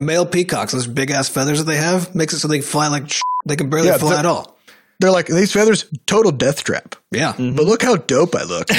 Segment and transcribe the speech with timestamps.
[0.00, 3.10] male peacocks, those big ass feathers that they have, makes it so they fly like
[3.10, 4.56] sh- they can barely Yeah, fly they're- at all.
[5.00, 6.96] They're like these feathers, total death trap.
[7.12, 7.30] Yeah.
[7.32, 7.58] But mm-hmm.
[7.60, 8.68] look how dope I look.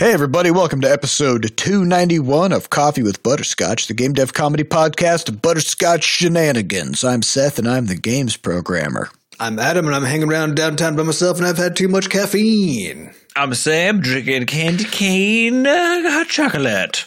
[0.00, 5.28] Hey, everybody, welcome to episode 291 of Coffee with Butterscotch, the game dev comedy podcast
[5.28, 7.04] of Butterscotch Shenanigans.
[7.04, 9.10] I'm Seth, and I'm the games programmer.
[9.40, 13.14] I'm Adam, and I'm hanging around downtown by myself, and I've had too much caffeine.
[13.34, 17.06] I'm Sam, drinking candy cane uh, hot chocolate.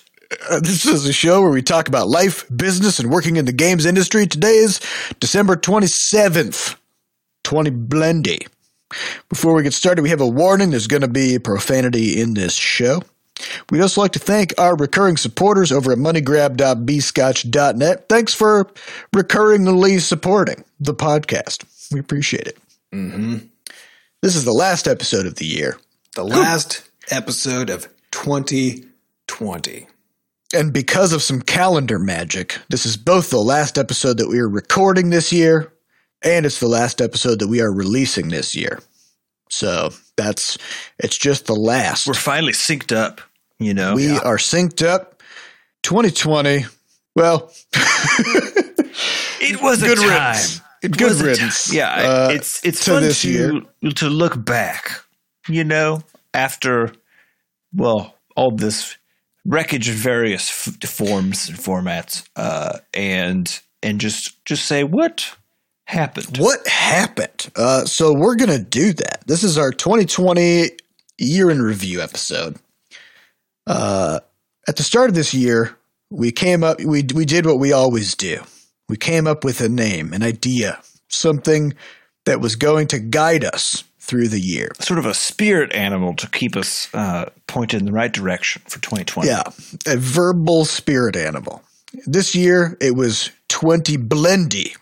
[0.50, 3.52] Uh, this is a show where we talk about life, business, and working in the
[3.52, 4.26] games industry.
[4.26, 4.82] Today is
[5.20, 6.76] December 27th,
[7.44, 8.48] 20 Blendy.
[9.30, 10.72] Before we get started, we have a warning.
[10.72, 13.04] There's going to be profanity in this show.
[13.70, 18.10] We'd also like to thank our recurring supporters over at moneygrab.bscotch.net.
[18.10, 18.72] Thanks for
[19.14, 21.66] recurringly supporting the podcast.
[21.94, 22.58] We appreciate it.
[22.94, 23.38] Mm-hmm.
[24.22, 25.78] This is the last episode of the year.
[26.16, 29.88] The last episode of 2020.
[30.56, 34.50] And because of some calendar magic, this is both the last episode that we are
[34.50, 35.74] recording this year,
[36.22, 38.80] and it's the last episode that we are releasing this year.
[39.50, 40.58] So that's
[41.00, 42.08] it's just the last.
[42.08, 43.22] We're finally synced up,
[43.60, 43.96] you know.
[43.96, 45.22] we are synced up.
[45.84, 46.66] 2020.
[47.16, 50.10] Well, it was good a time.
[50.10, 50.62] riddance.
[50.92, 51.76] Good riddance, time.
[51.76, 53.62] Yeah, uh, it's it's to fun to year.
[53.94, 55.02] to look back,
[55.48, 56.02] you know,
[56.34, 56.92] after
[57.74, 58.98] well, all this
[59.46, 65.36] wreckage of various f- forms and formats, uh, and and just just say what
[65.86, 66.38] happened.
[66.38, 67.50] what happened?
[67.56, 69.24] Uh, so we're gonna do that.
[69.26, 70.70] This is our 2020
[71.18, 72.58] year in review episode.
[73.66, 74.20] Uh,
[74.68, 75.78] at the start of this year,
[76.10, 76.80] we came up.
[76.80, 78.42] We we did what we always do.
[78.94, 81.74] We came up with a name, an idea, something
[82.26, 84.72] that was going to guide us through the year.
[84.82, 88.80] Sort of a spirit animal to keep us uh, pointed in the right direction for
[88.82, 89.28] 2020.
[89.28, 89.42] Yeah,
[89.88, 91.64] a verbal spirit animal.
[92.06, 94.78] This year it was 20 blendy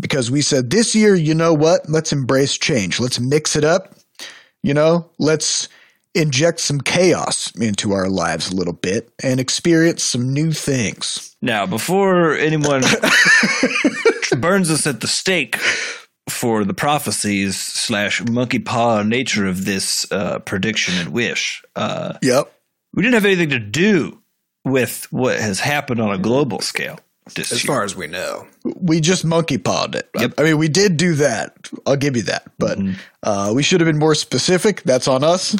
[0.00, 1.88] because we said this year, you know what?
[1.88, 2.98] Let's embrace change.
[2.98, 3.94] Let's mix it up.
[4.64, 5.68] You know, let's
[6.16, 11.36] inject some chaos into our lives a little bit and experience some new things.
[11.42, 12.82] Now, before anyone
[14.38, 15.56] burns us at the stake
[16.28, 22.52] for the prophecies slash monkey paw nature of this uh, prediction and wish, uh, Yep.
[22.94, 24.20] we didn't have anything to do
[24.64, 26.98] with what has happened on a global scale
[27.34, 27.68] this As year.
[27.74, 28.46] far as we know.
[28.64, 30.08] We just monkey pawed it.
[30.18, 30.34] Yep.
[30.38, 31.56] I mean, we did do that.
[31.86, 32.50] I'll give you that.
[32.58, 32.78] But
[33.22, 34.82] uh, we should have been more specific.
[34.82, 35.56] That's on us.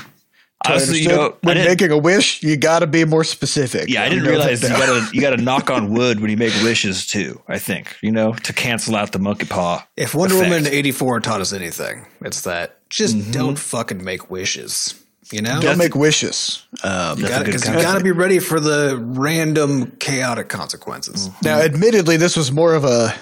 [0.68, 3.88] Honestly, you know, when making a wish, you got to be more specific.
[3.88, 6.36] yeah, I didn't know that realize you gotta you gotta knock on wood when you
[6.36, 7.40] make wishes too.
[7.48, 9.86] I think you know to cancel out the monkey paw.
[9.96, 10.50] If Wonder effect.
[10.50, 14.94] Woman 84 taught us anything, it's that just don't fucking make wishes.
[15.32, 15.60] You know?
[15.60, 16.64] Don't make wishes.
[16.84, 21.30] Um, That's a good Because you got to be ready for the random chaotic consequences.
[21.42, 23.12] now, admittedly, this was more of a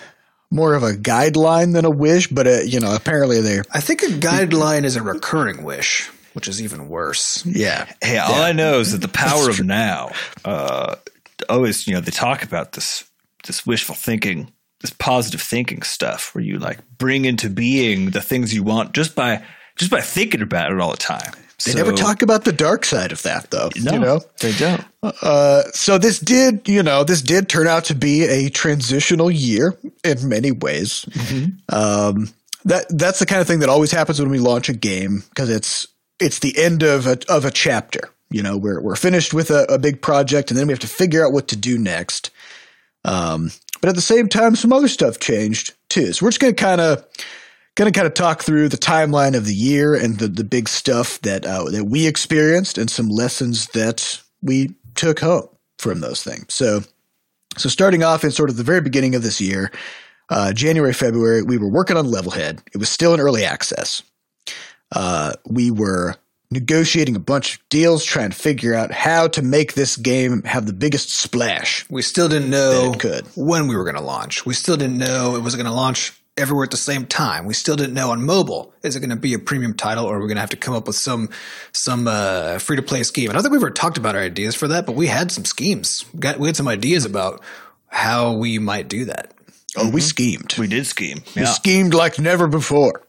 [0.50, 4.02] more of a guideline than a wish, but uh, you know, apparently they I think
[4.02, 7.44] a guideline is a recurring wish, which is even worse.
[7.46, 7.90] yeah.
[8.02, 10.10] Hey, all I know is that the power of now.
[10.44, 10.96] Uh,
[11.48, 13.04] always, you know, they talk about this
[13.46, 18.54] this wishful thinking, this positive thinking stuff, where you like bring into being the things
[18.54, 19.42] you want just by
[19.76, 21.32] just by thinking about it all the time.
[21.64, 23.70] They never talk about the dark side of that, though.
[23.76, 24.84] No, You know, they don't.
[25.02, 29.74] Uh, so this did, you know, this did turn out to be a transitional year
[30.02, 31.06] in many ways.
[31.70, 32.28] Um,
[32.66, 35.48] that that's the kind of thing that always happens when we launch a game because
[35.48, 35.86] it's
[36.20, 38.10] it's the end of a of a chapter.
[38.30, 40.86] You know, we're we're finished with a, a big project, and then we have to
[40.86, 42.30] figure out what to do next.
[43.04, 46.12] Um, but at the same time, some other stuff changed too.
[46.12, 47.06] So we're just gonna kind of
[47.76, 51.20] to kind of talk through the timeline of the year and the, the big stuff
[51.22, 55.48] that uh, that we experienced and some lessons that we took home
[55.78, 56.54] from those things.
[56.54, 56.80] So,
[57.56, 59.72] so starting off in sort of the very beginning of this year,
[60.30, 62.60] uh, January, February, we were working on Levelhead.
[62.72, 64.02] It was still in early access.
[64.92, 66.14] Uh, we were
[66.50, 70.66] negotiating a bunch of deals, trying to figure out how to make this game have
[70.66, 71.84] the biggest splash.
[71.90, 73.26] We still didn't know it could.
[73.34, 74.46] when we were going to launch.
[74.46, 77.44] We still didn't know it was going to launch everywhere at the same time.
[77.44, 80.16] We still didn't know on mobile is it going to be a premium title or
[80.16, 81.30] are we going to have to come up with some
[81.72, 83.30] some uh, free to play scheme.
[83.30, 85.30] And I don't think we've ever talked about our ideas for that, but we had
[85.30, 86.04] some schemes.
[86.12, 87.40] We, got, we had some ideas about
[87.86, 89.32] how we might do that.
[89.76, 90.54] Oh, we schemed.
[90.58, 91.22] We did scheme.
[91.34, 93.02] We schemed like never before.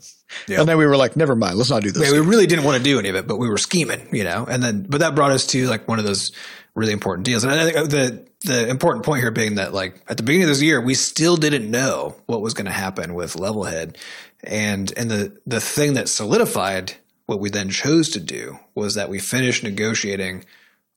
[0.47, 0.59] Yep.
[0.59, 2.03] And then we were like, never mind, let's not do this.
[2.03, 4.23] Yeah, we really didn't want to do any of it, but we were scheming, you
[4.23, 4.45] know.
[4.49, 6.31] And then, but that brought us to like one of those
[6.75, 7.43] really important deals.
[7.43, 10.43] And I think uh, the the important point here being that like at the beginning
[10.43, 13.97] of this year, we still didn't know what was going to happen with Levelhead,
[14.43, 16.93] and and the the thing that solidified
[17.25, 20.45] what we then chose to do was that we finished negotiating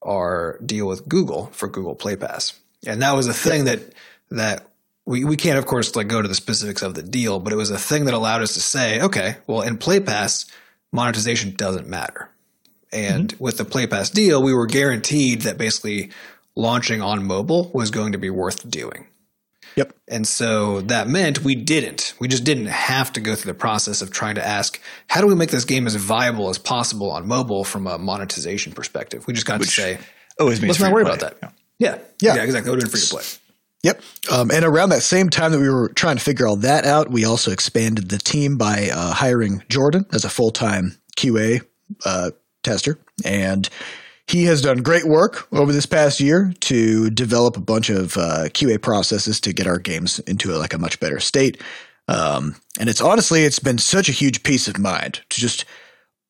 [0.03, 3.81] our deal with Google for Google Play Pass, and that was a thing that
[4.31, 4.68] that
[5.09, 7.57] we, we can't, of course, like go to the specifics of the deal, but it
[7.57, 10.45] was a thing that allowed us to say, okay, well, in Play Pass,
[10.93, 12.29] monetization doesn't matter.
[12.93, 13.43] And mm-hmm.
[13.43, 16.11] with the Play Pass deal, we were guaranteed that basically
[16.55, 19.07] launching on mobile was going to be worth doing.
[19.77, 19.95] Yep.
[20.09, 22.13] And so that meant we didn't.
[22.21, 25.27] We just didn't have to go through the process of trying to ask, how do
[25.27, 29.27] we make this game as viable as possible on mobile from a monetization perspective?
[29.27, 29.99] We just got Which to say,
[30.39, 31.39] always let's not worry about that.
[31.43, 31.51] Yeah.
[31.79, 31.99] Yeah.
[32.21, 32.35] yeah.
[32.35, 32.73] yeah exactly.
[32.73, 33.25] Have been free to play.
[33.83, 34.03] Yep.
[34.33, 37.11] Um, and around that same time that we were trying to figure all that out,
[37.11, 41.61] we also expanded the team by uh, hiring Jordan as a full time QA
[42.05, 42.31] uh,
[42.63, 42.99] tester.
[43.25, 43.69] And
[44.27, 48.49] he has done great work over this past year to develop a bunch of uh,
[48.51, 51.63] QA processes to get our games into a, like a much better state.
[52.09, 55.65] Um, and it's honestly, it's been such a huge peace of mind to just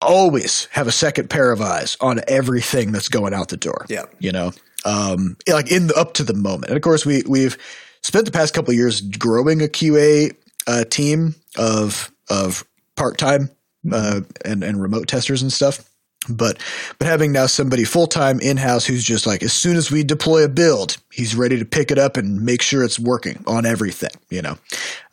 [0.01, 3.87] always have a second pair of eyes on everything that's going out the door.
[3.89, 4.05] Yeah.
[4.21, 4.53] You know,
[4.85, 6.67] um, like in the, up to the moment.
[6.67, 7.57] And of course, we we've
[8.03, 10.35] spent the past couple years growing a QA
[10.67, 12.65] uh, team of of
[12.97, 13.51] part time
[13.93, 15.85] uh, and and remote testers and stuff.
[16.29, 16.59] But
[16.99, 20.03] but having now somebody full time in house who's just like as soon as we
[20.03, 23.65] deploy a build, he's ready to pick it up and make sure it's working on
[23.65, 24.11] everything.
[24.29, 24.59] You know,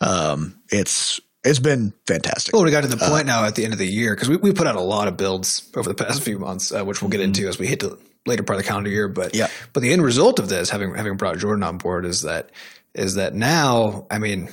[0.02, 2.54] um, it's it's been fantastic.
[2.54, 4.28] Well, we got to the point uh, now at the end of the year because
[4.28, 7.02] we, we put out a lot of builds over the past few months, uh, which
[7.02, 7.26] we'll get mm-hmm.
[7.26, 9.08] into as we hit the later part of the calendar year.
[9.08, 12.22] But yeah, but the end result of this, having having brought Jordan on board, is
[12.22, 12.52] that
[12.94, 14.50] is that now, I mean,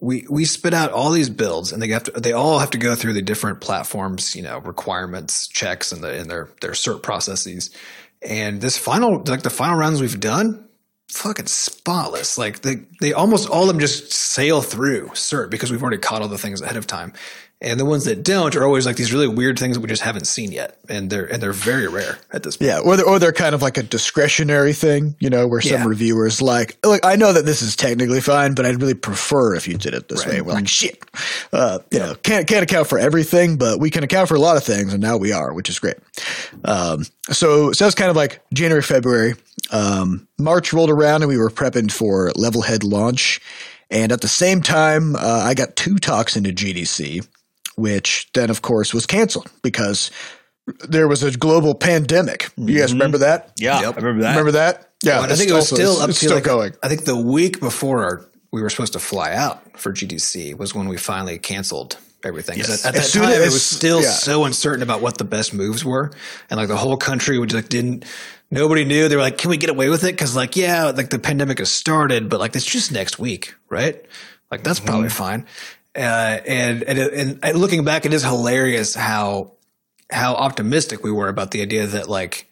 [0.00, 2.78] we we spit out all these builds, and they have to they all have to
[2.78, 7.70] go through the different platforms, you know, requirements, checks, and the their their cert processes.
[8.22, 10.68] And this final, like the final rounds we've done,
[11.10, 12.38] fucking spotless.
[12.38, 16.22] Like they, they almost all of them just sail through cert because we've already caught
[16.22, 17.12] all the things ahead of time.
[17.62, 20.00] And the ones that don't are always like these really weird things that we just
[20.00, 22.70] haven't seen yet, and they're and they're very rare at this point.
[22.70, 25.82] Yeah, or they're, or they're kind of like a discretionary thing, you know, where some
[25.82, 25.86] yeah.
[25.86, 29.68] reviewers like, look, I know that this is technically fine, but I'd really prefer if
[29.68, 30.36] you did it this right.
[30.36, 30.40] way.
[30.40, 31.04] We're like, shit,
[31.52, 32.06] uh, you yeah.
[32.06, 34.94] know, can't can't account for everything, but we can account for a lot of things,
[34.94, 35.96] and now we are, which is great.
[36.64, 39.34] Um, so so that's kind of like January, February.
[39.70, 43.38] Um, March rolled around, and we were prepping for Levelhead launch.
[43.90, 47.26] And at the same time, uh, I got two talks into GDC
[47.76, 50.10] which then, of course, was canceled because
[50.88, 52.50] there was a global pandemic.
[52.56, 52.98] You guys mm-hmm.
[52.98, 53.52] remember that?
[53.58, 53.94] Yeah, yep.
[53.94, 54.30] I remember that.
[54.30, 54.90] Remember that?
[55.02, 56.74] Yeah, well, I think it was still up to still like, going.
[56.82, 60.74] I think the week before our, we were supposed to fly out for GDC was
[60.74, 62.58] when we finally canceled everything.
[62.58, 62.84] Yes.
[62.84, 64.10] At, at that time, as, it was still yeah.
[64.10, 66.12] so uncertain about what the best moves were,
[66.50, 68.04] and like the whole country would like didn't.
[68.50, 69.08] Nobody knew.
[69.08, 71.58] They were like, "Can we get away with it?" Because like, yeah, like the pandemic
[71.58, 74.04] has started, but like it's just next week, right?
[74.50, 74.88] Like that's mm-hmm.
[74.88, 75.46] probably fine.
[75.96, 79.52] Uh, and, and, and looking back, it is hilarious how
[80.12, 82.50] how optimistic we were about the idea that like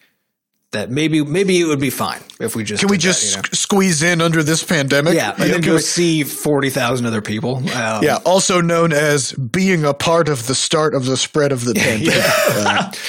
[0.71, 3.43] that maybe maybe it would be fine if we just can we just that, you
[3.43, 3.49] know?
[3.53, 5.15] squeeze in under this pandemic?
[5.15, 9.85] Yeah and then go we, see 40,000 other people um, yeah also known as being
[9.85, 12.23] a part of the start of the spread of the pandemic.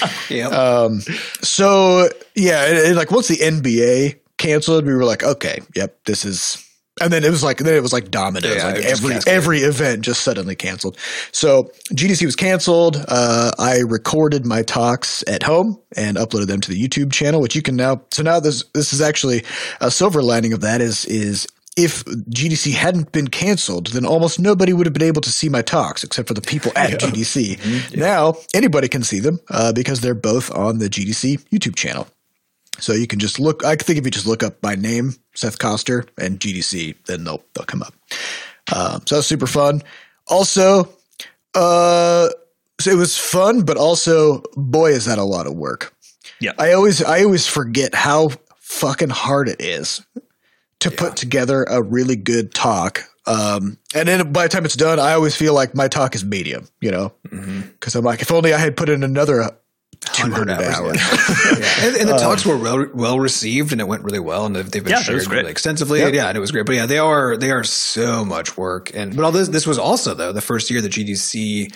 [0.02, 1.02] Uh, yeah um,
[1.42, 6.24] so yeah it, it, like once the NBA canceled we were like okay yep this
[6.24, 6.66] is
[7.02, 8.56] and then it was like then it was like dominoes.
[8.56, 10.98] Yeah, like every every event just suddenly canceled.
[11.32, 13.04] So GDC was canceled.
[13.08, 17.56] Uh, I recorded my talks at home and uploaded them to the YouTube channel, which
[17.56, 18.02] you can now.
[18.12, 19.44] So now this this is actually
[19.82, 24.74] a silver lining of that is is if GDC hadn't been canceled, then almost nobody
[24.74, 26.98] would have been able to see my talks except for the people at yeah.
[26.98, 27.58] GDC.
[27.58, 28.00] Mm-hmm.
[28.00, 28.06] Yeah.
[28.06, 32.08] Now anybody can see them uh, because they're both on the GDC YouTube channel.
[32.80, 33.64] So you can just look.
[33.64, 37.44] I think if you just look up my name, Seth Coster, and GDC, then they'll
[37.54, 37.94] they'll come up.
[38.74, 39.82] Um, so that was super fun.
[40.28, 40.90] Also,
[41.56, 42.30] uh,
[42.80, 45.94] so it was fun, but also, boy, is that a lot of work.
[46.40, 50.06] Yeah, I always I always forget how fucking hard it is
[50.80, 50.96] to yeah.
[50.98, 53.04] put together a really good talk.
[53.26, 56.24] Um, and then by the time it's done, I always feel like my talk is
[56.26, 57.98] medium, you know, because mm-hmm.
[57.98, 59.52] I'm like, if only I had put in another
[60.02, 60.66] 200 hours.
[60.68, 60.98] hours.
[61.60, 61.88] yeah.
[61.88, 64.56] and, and, the um, talks were well, well received and it went really well and
[64.56, 66.00] they've, they've been yeah, shared really extensively.
[66.00, 66.14] Yep.
[66.14, 66.66] Yeah, and it was great.
[66.66, 68.96] But yeah, they are they are so much work.
[68.96, 71.74] And but all this this was also though the first year the GDC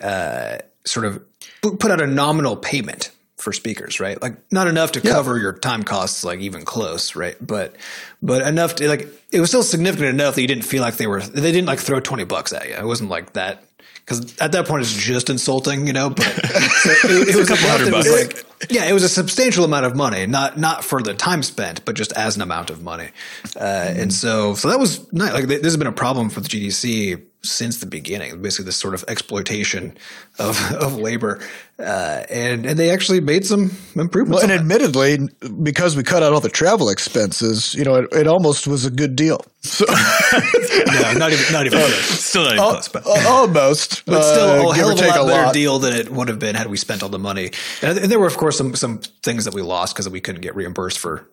[0.00, 1.22] uh, sort of
[1.60, 4.20] put out a nominal payment for speakers, right?
[4.20, 5.12] Like not enough to yeah.
[5.12, 7.36] cover your time costs, like even close, right?
[7.40, 7.76] But
[8.22, 11.06] but enough to like it was still significant enough that you didn't feel like they
[11.06, 12.74] were they didn't like throw twenty bucks at you.
[12.74, 13.64] It wasn't like that
[14.08, 16.08] because at that point it's just insulting, you know.
[16.08, 18.10] But so it, it was a couple hundred bucks.
[18.10, 21.84] Like, yeah, it was a substantial amount of money, not not for the time spent,
[21.84, 23.10] but just as an amount of money.
[23.44, 24.00] Uh, mm-hmm.
[24.00, 25.34] And so, so that was nice.
[25.34, 28.42] Like this has been a problem for the GDC since the beginning.
[28.42, 29.96] Basically, this sort of exploitation
[30.38, 31.40] of of labor,
[31.78, 34.42] uh, and and they actually made some improvements.
[34.42, 34.60] Well, and that.
[34.60, 35.18] admittedly,
[35.62, 38.90] because we cut out all the travel expenses, you know, it, it almost was a
[38.90, 39.44] good deal.
[39.68, 41.94] So no, not even not even close.
[41.94, 45.26] Still not even close, but almost, But still, uh, a hell of a take lot
[45.26, 45.54] better lot.
[45.54, 47.50] deal than it would have been had we spent all the money.
[47.82, 50.40] And, and there were, of course, some some things that we lost because we couldn't
[50.42, 51.28] get reimbursed for,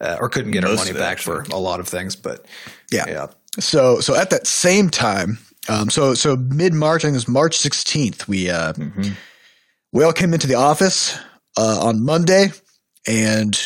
[0.00, 2.16] uh, or couldn't get our money back for a lot of things.
[2.16, 2.44] But
[2.90, 3.04] Yeah.
[3.08, 3.26] yeah,
[3.60, 7.28] So so at that same time, um, so so mid March, I think it was
[7.28, 8.72] March sixteenth, we uh,
[9.92, 11.18] we all came into the office
[11.58, 12.52] uh, on Monday,
[13.06, 13.60] and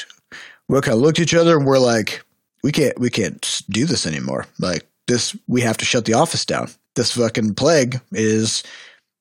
[0.68, 2.24] we all kind of looked at each other and we're like,
[2.62, 4.46] we can't we can't do this anymore.
[4.58, 6.68] Like this, we have to shut the office down.
[6.96, 8.64] This fucking plague is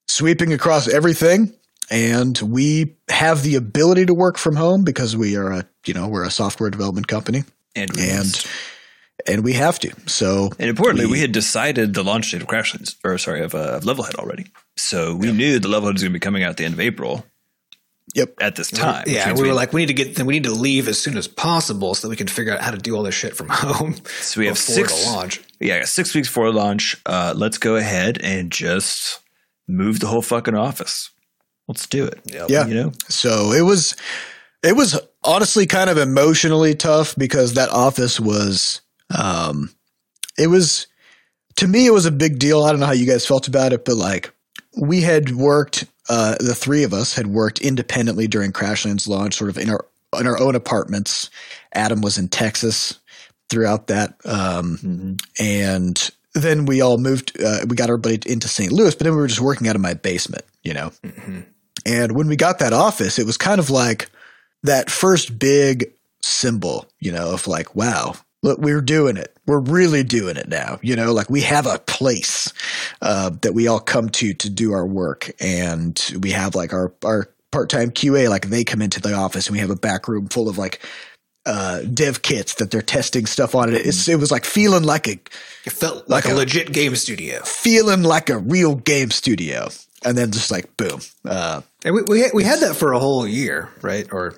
[0.08, 1.54] sweeping across everything.
[1.92, 6.08] And we have the ability to work from home because we are a, you know,
[6.08, 7.44] we're a software development company
[7.76, 8.46] and we and.
[9.28, 9.92] And we have to.
[10.08, 13.56] So And importantly, we, We- had decided the launch date of Crashlands, or sorry, of,
[13.56, 14.46] uh, of Levelhead already.
[14.78, 16.80] So we knew the Levelhead was going to be coming out at the end of
[16.80, 17.26] April
[18.14, 18.36] Yep.
[18.40, 19.04] at this time.
[19.06, 19.28] which yeah.
[19.28, 21.28] means We were like, we need to get, we need to leave as soon as
[21.28, 23.96] possible so that we can figure out how to do all this shit from home.
[24.22, 25.42] so we have before six the launch.
[25.60, 26.96] Yeah, six weeks before launch.
[27.06, 29.20] Uh, let's go ahead and just
[29.68, 31.10] move the whole fucking office.
[31.68, 32.20] Let's do it.
[32.26, 32.50] Yep.
[32.50, 32.68] Yeah.
[32.68, 33.96] You know, So it was
[34.64, 38.82] it was honestly kind of emotionally tough because that office was
[39.18, 39.72] um
[40.38, 40.88] it was
[41.56, 42.64] to me it was a big deal.
[42.64, 44.32] I don't know how you guys felt about it, but like
[44.78, 49.50] we had worked uh the three of us had worked independently during Crashlands launch sort
[49.50, 49.86] of in our
[50.20, 51.30] in our own apartments.
[51.74, 53.00] Adam was in Texas
[53.50, 58.72] throughout that um and then we all moved uh, we got everybody into St.
[58.72, 60.92] Louis, but then we were just working out of my basement, you know.
[61.86, 64.10] And when we got that office, it was kind of like
[64.64, 68.16] that first big symbol, you know, of like, wow,
[68.46, 69.36] look, we're doing it.
[69.48, 70.80] We're really doing it now.
[70.82, 72.54] You know, like we have a place
[73.02, 75.32] uh, that we all come to to do our work.
[75.42, 79.48] And we have like our, our part time QA, like they come into the office
[79.48, 80.82] and we have a back room full of like,
[81.48, 83.86] uh, dev kits that they're testing stuff on it.
[83.86, 85.20] It's, it was like feeling like a,
[85.66, 87.42] It felt like, Like a, a- legit game studio.
[87.44, 89.68] feeling like a real game studio.
[90.04, 91.02] And then just like, boom.
[91.24, 94.08] Uh, And we, we, we had that for a whole year, right?
[94.12, 94.36] Or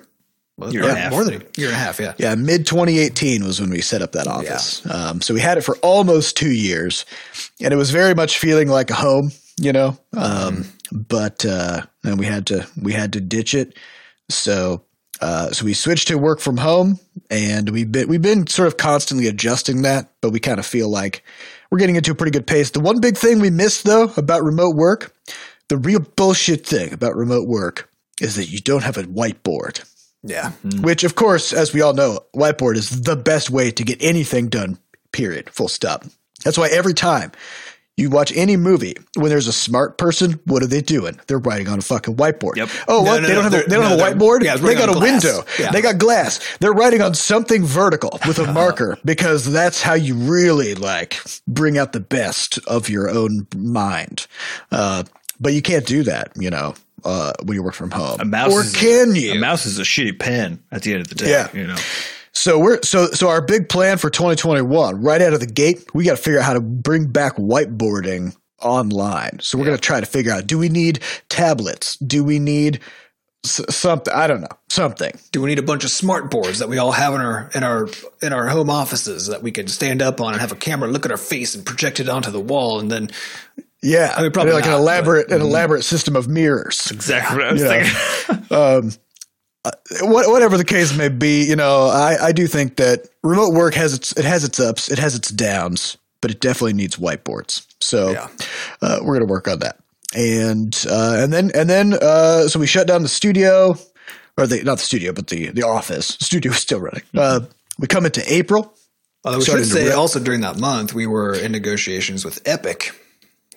[0.58, 1.98] well, Year and a more- than a year and a half.
[2.00, 2.14] Yeah.
[2.18, 4.84] Yeah, mid 2018 was when we set up that office.
[4.90, 7.06] Um, so we had it for almost two years,
[7.60, 9.96] and it was very much feeling like a home, you know.
[10.16, 13.74] Um, but uh, then we had to we had to ditch it.
[14.28, 14.82] So
[15.20, 16.98] uh, so we switched to work from home,
[17.30, 20.88] and we've been we've been sort of constantly adjusting that, but we kind of feel
[20.88, 21.22] like
[21.70, 22.70] we're getting into a pretty good pace.
[22.70, 25.14] The one big thing we missed though about remote work,
[25.68, 27.88] the real bullshit thing about remote work
[28.20, 29.84] is that you don't have a whiteboard
[30.22, 30.50] Yeah.
[30.80, 34.48] which of course as we all know whiteboard is the best way to get anything
[34.48, 34.78] done
[35.12, 35.48] period.
[35.50, 36.04] Full stop.
[36.44, 37.32] That's why every time
[37.96, 41.18] you watch any movie when there's a smart person what are they doing?
[41.26, 42.56] They're writing on a fucking whiteboard.
[42.56, 42.68] Yep.
[42.88, 43.22] oh what?
[43.22, 44.42] no, they don't have a, they're- don't have a whiteboard?
[44.42, 45.24] yeah, they got a glass.
[45.24, 45.44] window.
[45.58, 45.70] Yeah.
[45.72, 46.40] they got glass.
[46.58, 51.78] They're writing on something vertical with a marker because that's how you really like bring
[51.78, 54.26] out the best of your own mind.
[54.70, 55.04] Uh,
[55.40, 56.74] but you can't do that you know
[57.04, 59.78] uh, when you work from home a mouse or is, can you A mouse is
[59.78, 61.30] a shitty pen at the end of the day.
[61.30, 61.48] Yeah.
[61.52, 61.76] You know,
[62.32, 66.04] So we're so so our big plan for 2021, right out of the gate, we
[66.04, 69.38] got to figure out how to bring back whiteboarding online.
[69.40, 71.96] So we're going to try to figure out: do we need tablets?
[71.96, 72.80] Do we need
[73.44, 74.12] s- something?
[74.12, 75.12] I don't know, something.
[75.32, 77.62] Do we need a bunch of smart boards that we all have in our in
[77.64, 77.88] our
[78.22, 81.04] in our home offices that we can stand up on and have a camera look
[81.04, 83.10] at our face and project it onto the wall and then
[83.82, 86.90] Yeah, I mean, probably like not, an elaborate but- an elaborate system of mirrors.
[86.90, 87.84] exactly what I was Yeah.
[87.84, 88.56] thinking.
[88.56, 88.92] um,
[89.64, 89.70] uh,
[90.02, 93.74] what, whatever the case may be, you know, I, I do think that remote work
[93.74, 97.66] has its it has its ups, it has its downs, but it definitely needs whiteboards.
[97.80, 98.28] So Yeah.
[98.82, 99.78] uh, we're gonna work on that,
[100.14, 103.76] and uh, and then and then uh, so we shut down the studio,
[104.36, 106.16] or the not the studio, but the the office.
[106.16, 107.02] The studio is still running.
[107.16, 107.40] Uh,
[107.78, 108.74] we come into April.
[109.24, 109.96] Although we Starting should say rip.
[109.96, 112.92] also during that month we were in negotiations with Epic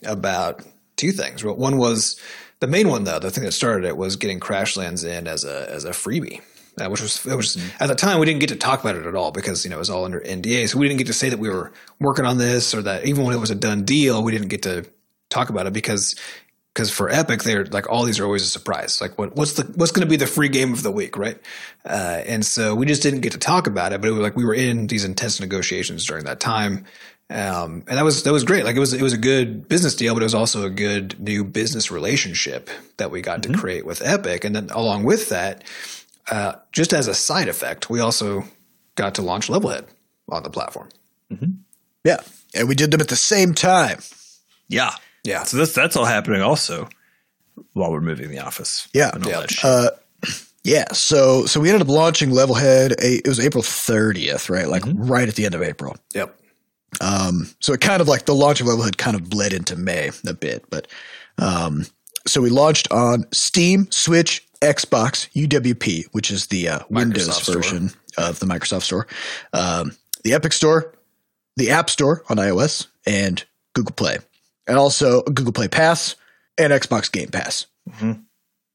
[0.05, 0.63] about
[0.98, 1.43] two things.
[1.43, 2.20] Well, One was
[2.60, 5.70] the main one though, the thing that started it was getting Crashlands in as a
[5.70, 6.41] as a freebie.
[6.79, 9.05] Uh, which was, it was at the time we didn't get to talk about it
[9.05, 11.13] at all because you know it was all under NDA, so we didn't get to
[11.13, 13.84] say that we were working on this or that even when it was a done
[13.84, 14.86] deal, we didn't get to
[15.29, 16.15] talk about it because
[16.74, 19.01] because for Epic, they're like all these are always a surprise.
[19.01, 21.38] Like what what's the what's going to be the free game of the week, right?
[21.86, 24.00] Uh, and so we just didn't get to talk about it.
[24.00, 26.86] But it was like we were in these intense negotiations during that time,
[27.31, 28.63] um, and that was that was great.
[28.65, 31.19] Like it was it was a good business deal, but it was also a good
[31.19, 34.43] new business relationship that we got to create with Epic.
[34.43, 35.63] And then along with that,
[36.29, 38.43] uh, just as a side effect, we also
[38.95, 39.85] got to launch Levelhead
[40.29, 40.89] on the platform.
[42.03, 42.17] Yeah,
[42.53, 44.00] and we did them at the same time.
[44.67, 44.91] Yeah.
[45.23, 45.43] Yeah.
[45.43, 46.89] So that's that's all happening also
[47.73, 48.88] while we're moving the office.
[48.93, 49.11] Yeah.
[49.13, 49.39] And all Yeah.
[49.41, 49.63] that.
[49.63, 49.89] Uh,
[50.63, 50.91] yeah.
[50.93, 52.93] So so we ended up launching Levelhead.
[53.01, 54.67] A, it was April 30th, right?
[54.67, 55.95] Like right at the end of April.
[56.15, 56.38] Yep.
[57.00, 60.12] Um, so it kind of like the launch of Levelhead kind of bled into May
[60.27, 60.88] a bit, but
[61.38, 61.86] um,
[62.27, 67.55] so we launched on Steam, Switch, Xbox, UWP, which is the uh, Windows Store.
[67.55, 69.07] version of the Microsoft Store,
[69.53, 69.91] um,
[70.24, 70.93] the Epic Store,
[71.55, 73.43] the App Store on iOS, and
[73.74, 74.17] Google Play,
[74.67, 76.15] and also Google Play Pass
[76.57, 78.21] and Xbox Game Pass, Mhm.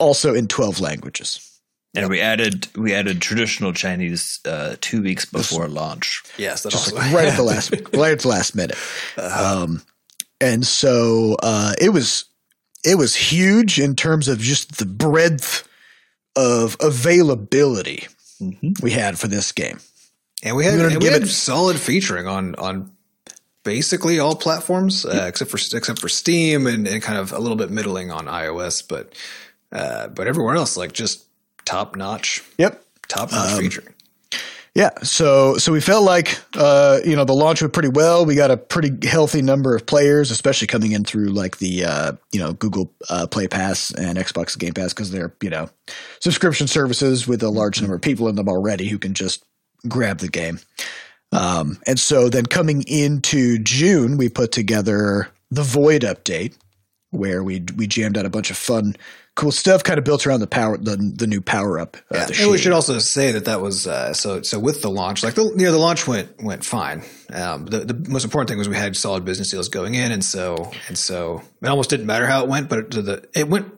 [0.00, 1.55] also in twelve languages.
[1.96, 6.22] And we added we added traditional Chinese uh, two weeks before launch.
[6.38, 6.62] Yes.
[6.62, 8.76] That just like right at the last right at the last minute.
[9.16, 9.82] Um,
[10.40, 12.26] and so uh, it was
[12.84, 15.66] it was huge in terms of just the breadth
[16.36, 18.06] of availability
[18.40, 18.82] Mhm.
[18.82, 19.80] we had for this game.
[20.42, 22.92] And we had, and we had it- solid featuring on on
[23.64, 27.56] basically all platforms uh, except for except for Steam and, and kind of a little
[27.56, 29.14] bit middling on iOS, but
[29.72, 31.24] uh, but everywhere else like just
[31.66, 32.82] top notch, Yep.
[33.08, 33.88] top notch Um, featuring.
[34.74, 38.26] Yeah, so so we felt like uh, you know the launch went pretty well.
[38.26, 42.12] We got a pretty healthy number of players, especially coming in through like the uh,
[42.30, 45.70] you know Google uh, Play Pass and Xbox Game Pass because they're you know
[46.20, 49.42] subscription services with a large number of people in them already who can just
[49.88, 50.60] grab the game.
[51.32, 56.54] Um, and so then coming into June, we put together the Void update
[57.12, 58.94] where we we jammed out a bunch of fun,
[59.36, 61.96] cool stuff, kind of built around the power the the new power up.
[62.12, 64.42] Uh, Yeah, and we should also say that that was uh, so.
[64.42, 67.04] So with the launch, like the you know the launch went went fine.
[67.32, 70.24] Um, the the most important thing was we had solid business deals going in, and
[70.24, 73.72] so and so it almost didn't matter how it went, but it, the it went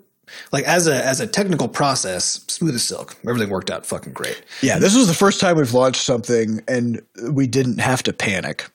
[0.52, 3.16] like as a as a technical process, smooth as silk.
[3.28, 4.42] Everything worked out fucking great.
[4.62, 8.66] Yeah, this was the first time we've launched something and we didn't have to panic.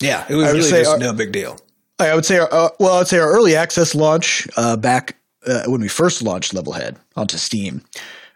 [0.00, 1.58] Yeah, it was I really just our- no big deal.
[1.98, 5.14] I would say, our, uh, well, I'd say our early access launch uh, back
[5.46, 7.82] uh, when we first launched Levelhead onto Steam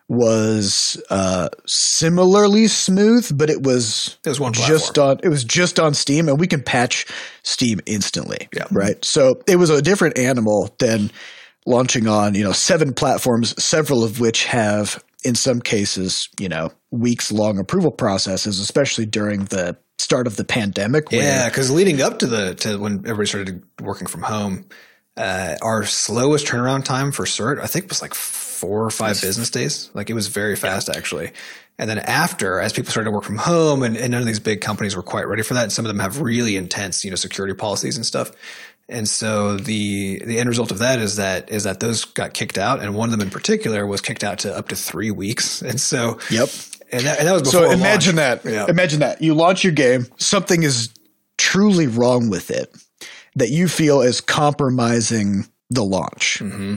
[0.08, 5.80] was uh, similarly smooth, but it was It was one just on it was just
[5.80, 7.06] on Steam, and we can patch
[7.42, 8.48] Steam instantly.
[8.54, 8.66] Yeah.
[8.70, 9.04] right.
[9.04, 11.10] So it was a different animal than
[11.66, 16.70] launching on you know seven platforms, several of which have in some cases you know
[16.92, 21.10] weeks long approval processes, especially during the start of the pandemic.
[21.10, 24.66] Yeah, because leading up to the to when everybody started working from home,
[25.16, 29.50] uh, our slowest turnaround time for cert I think was like four or five business
[29.50, 29.90] days.
[29.94, 31.32] Like it was very fast actually.
[31.78, 34.40] And then after, as people started to work from home, and, and none of these
[34.40, 35.64] big companies were quite ready for that.
[35.64, 38.32] And some of them have really intense, you know, security policies and stuff.
[38.88, 42.56] And so the the end result of that is that is that those got kicked
[42.56, 45.60] out, and one of them in particular was kicked out to up to three weeks.
[45.68, 46.48] And so, Yep.
[46.92, 48.42] and that, and that was before So imagine launch.
[48.42, 48.50] that.
[48.50, 48.66] Yeah.
[48.70, 49.20] Imagine that.
[49.20, 50.88] You launch your game, something is
[51.36, 52.74] truly wrong with it
[53.36, 56.38] that you feel is compromising the launch.
[56.42, 56.76] Mm-hmm.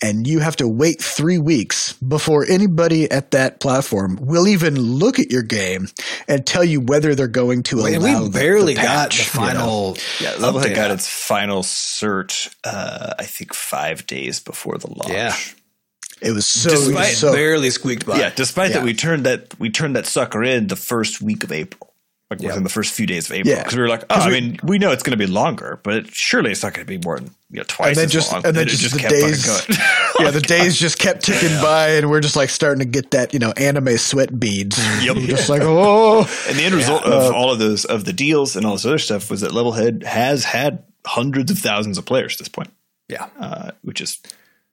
[0.00, 5.18] And you have to wait three weeks before anybody at that platform will even look
[5.18, 5.88] at your game
[6.28, 9.32] and tell you whether they're going to And allow we the- barely the got patch,
[9.32, 9.96] the you know?
[10.20, 15.10] Yeah, Levelhead update got its final cert, uh, I think, five days before the launch.
[15.12, 15.34] Yeah.
[16.20, 17.32] It was so Despite so.
[17.32, 18.18] barely squeaked by.
[18.20, 18.78] Yeah, despite Yeah.
[18.78, 21.87] that, we turned that we turned that sucker in the first week of April,
[22.30, 22.48] like Yeah.
[22.48, 23.62] within the first few days of April, Yeah.
[23.62, 25.26] because we were like, oh, 'Cause I we- mean, we know it's going to be
[25.30, 28.04] longer, but surely it's not going to be more than you know twice and then
[28.04, 28.44] as just long.
[28.44, 29.46] and then it just, the kept days,
[30.20, 33.32] yeah, the days just kept ticking by, and we're just like starting to get that
[33.32, 34.78] you know anime sweat beads.
[35.02, 35.16] Yep.
[35.16, 38.66] Just like oh, And the end result of all of those of the deals and
[38.66, 42.40] all this other stuff was that Levelhead has had hundreds of thousands of players at
[42.40, 42.70] this point,
[43.08, 44.18] yeah, uh, which is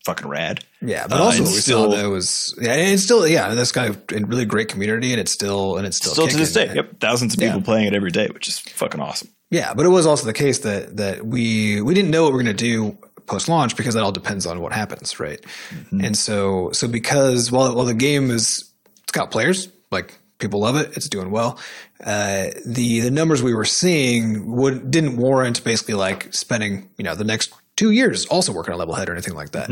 [0.05, 0.63] fucking rad.
[0.81, 1.07] yeah.
[1.07, 3.89] But Uh, also, we still- saw though was yeah, and it's still yeah, this kind
[3.89, 6.71] of a really great community, and it's still and it's still Still to this day,
[6.73, 7.65] yep, thousands of people Yeah.
[7.65, 9.29] playing it every day, which is fucking awesome.
[9.51, 12.39] Yeah, but it was also the case that that we we didn't know what we
[12.39, 15.41] are going to do post launch because that all depends on what happens, right?
[15.71, 16.01] Mm-hmm.
[16.05, 18.65] And so so because while while the game is
[19.03, 21.57] it's got players like people love it, it's doing well.
[22.03, 27.15] Uh, the the numbers we were seeing would didn't warrant basically like spending you know
[27.15, 29.69] the next two years also working on Levelhead or anything like that.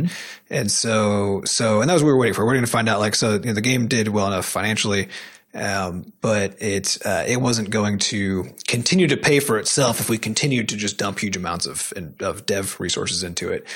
[0.49, 2.45] And so so and that was what we were waiting for.
[2.45, 4.45] We are going to find out like so you know, the game did well enough
[4.45, 5.09] financially.
[5.55, 10.17] Um, but it uh, it wasn't going to continue to pay for itself if we
[10.17, 13.67] continued to just dump huge amounts of of dev resources into it,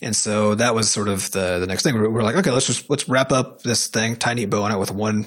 [0.00, 1.96] and so that was sort of the the next thing.
[1.96, 4.78] We're, we're like, okay, let's just let's wrap up this thing, tiny bow on it
[4.78, 5.26] with one,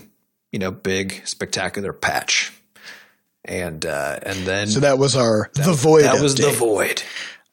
[0.54, 2.54] you know, big spectacular patch,
[3.44, 6.04] and uh, and then so that was our the void.
[6.04, 7.04] that was the void.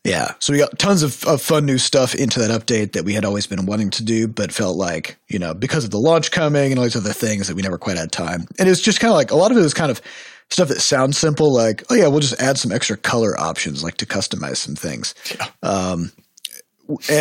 [0.04, 0.34] Yeah.
[0.38, 3.24] So we got tons of, of fun new stuff into that update that we had
[3.24, 6.70] always been wanting to do, but felt like, you know, because of the launch coming
[6.70, 8.46] and all these other things that we never quite had time.
[8.58, 10.02] And it was just kind of like a lot of it was kind of
[10.50, 13.96] stuff that sounds simple, like oh yeah, we'll just add some extra color options, like
[13.96, 15.14] to customize some things.
[15.34, 15.48] Yeah.
[15.62, 16.12] Um,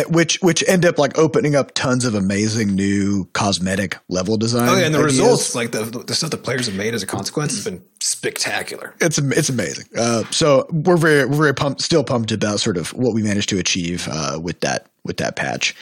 [0.08, 4.68] which which end up like opening up tons of amazing new cosmetic level design.
[4.68, 5.18] Oh yeah, and the ideas.
[5.18, 8.94] results, like the the stuff the players have made as a consequence, has been spectacular.
[9.00, 9.86] it's it's amazing.
[9.96, 13.48] Uh, so we're very we're very pumped, still pumped about sort of what we managed
[13.50, 15.74] to achieve uh, with that with that patch.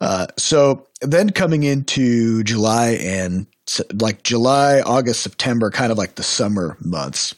[0.00, 3.46] Uh, so then coming into July and
[3.94, 7.34] like July, August, September, kind of like the summer months.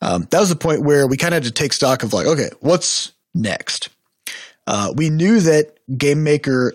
[0.00, 2.26] Um, that was the point where we kind of had to take stock of like,
[2.26, 3.88] okay, what's next?
[4.66, 6.74] Uh, we knew that Game Maker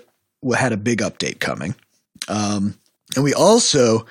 [0.56, 1.76] had a big update coming,
[2.28, 2.78] um,
[3.16, 4.06] and we also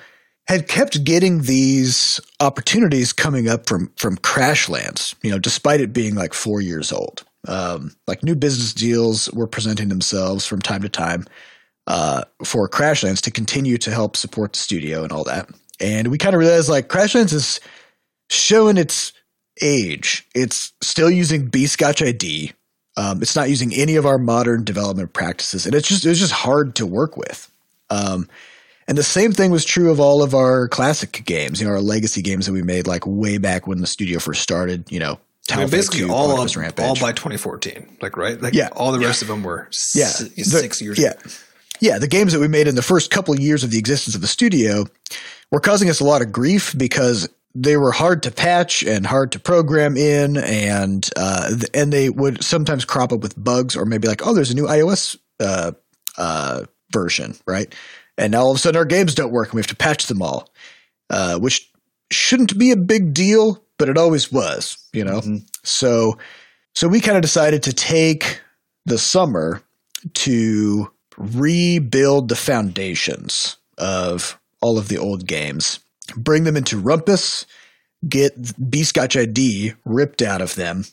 [0.47, 5.15] had kept getting these opportunities coming up from from Crashlands.
[5.21, 9.47] You know, despite it being like four years old, um, like new business deals were
[9.47, 11.25] presenting themselves from time to time
[11.87, 15.49] uh, for Crashlands to continue to help support the studio and all that.
[15.79, 17.59] And we kind of realized like Crashlands is
[18.29, 19.13] showing its
[19.61, 20.27] age.
[20.35, 22.53] It's still using Bscotch ID.
[22.97, 26.31] Um, it's not using any of our modern development practices, and it's just it's just
[26.33, 27.49] hard to work with.
[27.89, 28.27] Um,
[28.87, 31.81] and the same thing was true of all of our classic games, you know, our
[31.81, 34.91] legacy games that we made like way back when the studio first started.
[34.91, 35.19] You know,
[35.51, 36.83] I mean, basically 2, all of, Rampage.
[36.85, 38.69] all by 2014, like right, like Yeah.
[38.75, 40.97] all the rest of them were yeah, s- the- six years.
[40.97, 41.13] Yeah,
[41.79, 41.99] yeah.
[41.99, 44.21] The games that we made in the first couple of years of the existence of
[44.21, 44.85] the studio
[45.51, 49.31] were causing us a lot of grief because they were hard to patch and hard
[49.31, 54.07] to program in, and uh, and they would sometimes crop up with bugs or maybe
[54.07, 55.71] like, oh, there's a new iOS uh,
[56.17, 57.73] uh, version, right?
[58.17, 60.05] And now all of a sudden our games don't work and we have to patch
[60.07, 60.49] them all,
[61.09, 61.71] uh, which
[62.11, 65.21] shouldn't be a big deal, but it always was, you know.
[65.63, 66.17] So,
[66.75, 68.41] so we kind of decided to take
[68.85, 69.61] the summer
[70.13, 75.79] to rebuild the foundations of all of the old games,
[76.15, 77.45] bring them into Rumpus,
[78.07, 80.85] get Bscotch ID ripped out of them,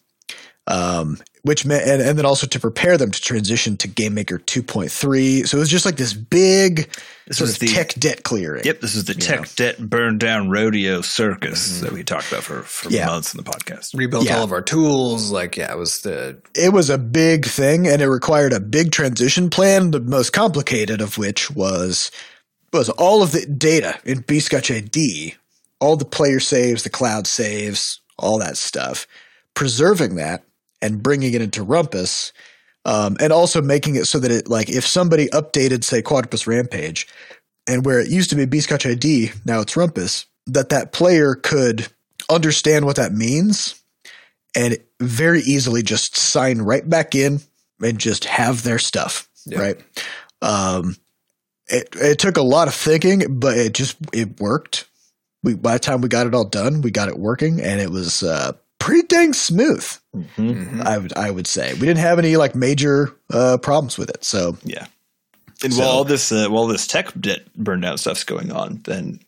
[0.67, 4.39] um, which meant, and, and then also to prepare them to transition to Game Maker
[4.39, 5.47] 2.3.
[5.47, 6.91] So it was just like this big
[7.27, 8.65] This sort was of the- tech debt clearing.
[8.65, 12.63] Yep, this is the tech debt burn down rodeo circus that we talked about for,
[12.63, 13.05] for Yeah.
[13.07, 13.91] months in the podcast.
[13.95, 14.39] rebuilt Yeah.
[14.39, 15.31] all of our tools.
[15.31, 18.91] Like yeah, it was the it was a big thing and it required a big
[18.91, 22.11] transition plan the most complicated of which was
[22.75, 25.35] was all of the data in bscotch id
[25.81, 29.07] all the player saves the cloud saves all that stuff
[29.55, 30.45] preserving that
[30.83, 32.33] and bringing it into rumpus
[32.87, 37.09] um, and also making it so that it like if somebody updated say Quadropus rampage
[37.67, 41.89] and where it used to be bscotch id now it's rumpus that that player could
[42.29, 43.81] understand what that means
[44.57, 47.41] and very easily just sign right back in
[47.83, 49.61] and just have their stuff Yeah.
[49.61, 49.81] right
[50.43, 50.97] um
[51.69, 54.87] it, it took a lot of thinking but it just it worked.
[55.43, 57.91] We by the time we got it all done we got it working and it
[57.91, 59.87] was uh pretty dang smooth.
[60.15, 60.83] Mhm.
[60.85, 61.73] i would i would say.
[61.75, 64.57] We didn't have any like major uh problems with it so.
[64.65, 64.87] Yeah.
[65.63, 68.81] And So- while all this uh, while this tech debt burn down stuff's going on,
[68.85, 69.21] then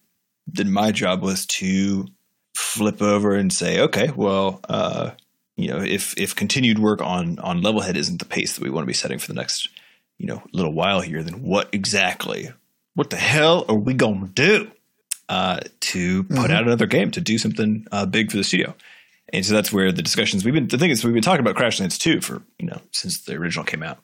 [0.46, 2.06] then my job was to
[2.54, 5.10] flip over and say, okay, well, uh,
[5.56, 8.82] you know, if if continued work on on Levelhead isn't the pace that we want
[8.82, 9.68] to be setting for the next,
[10.18, 12.50] you know, a little while here, then what exactly,
[12.94, 14.70] what the hell are we gonna do
[15.28, 18.74] uh, to put out another game to do something uh, big for the studio?
[19.32, 20.68] And so that's where the discussions we've been.
[20.68, 23.64] The thing is, we've been talking about Crashlands 2 for you know since the original
[23.64, 23.98] came out.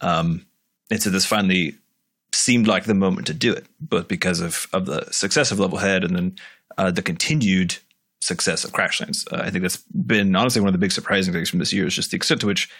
[0.00, 0.46] Um,
[0.90, 1.76] and so this finally
[2.32, 6.04] seemed like the moment to do it, both because of of the success of Levelhead
[6.04, 6.36] and then
[6.78, 7.78] uh, the continued
[8.20, 9.30] success of Crashlands.
[9.32, 11.86] Uh, I think that's been honestly one of the big surprising things from this year
[11.86, 12.70] is just the extent to which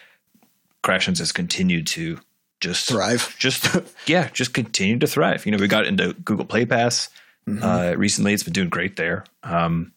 [0.83, 2.19] Crashlands has continued to
[2.65, 3.37] just Thrive.
[3.39, 3.69] just
[4.07, 5.45] yeah, just continue to thrive.
[5.45, 7.11] You know, we got into Google Play Pass
[7.63, 9.25] uh, recently; it's been doing great there.
[9.43, 9.93] Um,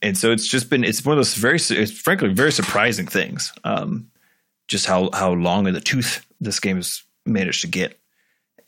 [0.00, 3.52] and so it's just been it's one of those very it's frankly very surprising things
[3.64, 4.10] um,
[4.68, 7.98] just how how long in the tooth this game has managed to get.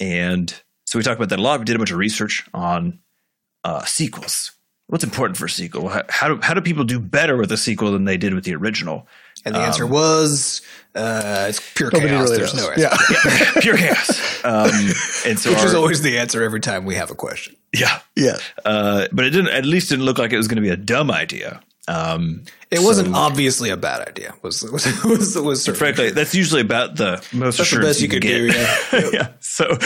[0.00, 0.52] And
[0.84, 1.60] so we talked about that a lot.
[1.60, 2.98] We did a bunch of research on
[3.62, 4.52] uh, sequels.
[4.88, 5.88] What's important for a sequel?
[5.88, 8.44] How, how do how do people do better with a sequel than they did with
[8.44, 9.06] the original
[9.44, 10.62] And the answer was
[10.94, 12.24] uh, it's pure Nobody chaos.
[12.30, 12.76] really There's knows.
[12.78, 13.14] no answer.
[13.34, 14.70] yeah pure chaos um,
[15.26, 17.56] and so Which is always the answer every time we have a question.
[17.72, 20.62] yeah yeah uh, but it didn't at least didn't look like it was going to
[20.62, 24.34] be a dumb idea um, It wasn't obviously a bad idea.
[24.42, 28.08] Was was was, was certainly frankly, that's usually about the most That's the best you
[28.08, 28.92] can could do, get.
[28.92, 29.10] yeah.
[29.12, 29.28] yeah.
[29.40, 29.76] So,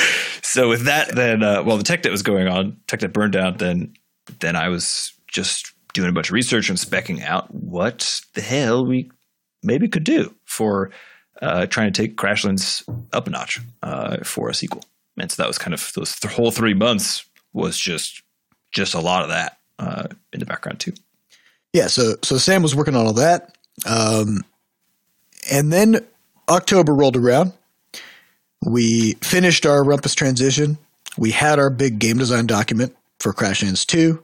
[0.43, 3.33] so with that, then, uh, while the tech debt was going on, tech debt burned
[3.33, 3.95] down, then,
[4.41, 8.85] then I was just doing a bunch of research and specking out what the hell
[8.85, 9.11] we
[9.67, 10.91] maybe could do for
[11.43, 14.83] uh, trying to take Crashlands up a notch uh, for a sequel.
[15.19, 18.23] And so that was kind of those th- whole three months was just
[18.73, 19.59] just a lot of that.
[19.79, 20.95] Uh, in the background too.
[21.75, 24.43] Yeah, so so Sam was working on all that, um,
[25.51, 26.01] and then
[26.49, 27.53] October rolled around.
[28.65, 30.79] We finished our Rumpus transition.
[31.19, 34.23] We had our big game design document for Crashlands 2.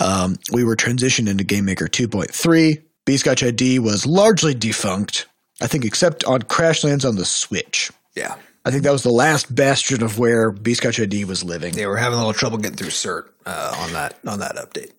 [0.00, 2.82] Um, we were transitioned into GameMaker 2.3.
[3.06, 5.26] Bscotch ID was largely defunct,
[5.62, 7.90] I think, except on Crashlands on the Switch.
[8.14, 8.34] Yeah.
[8.64, 11.72] I think that was the last bastion of where Bscotch ID was living.
[11.74, 14.90] They were having a little trouble getting through cert uh, on that on that update.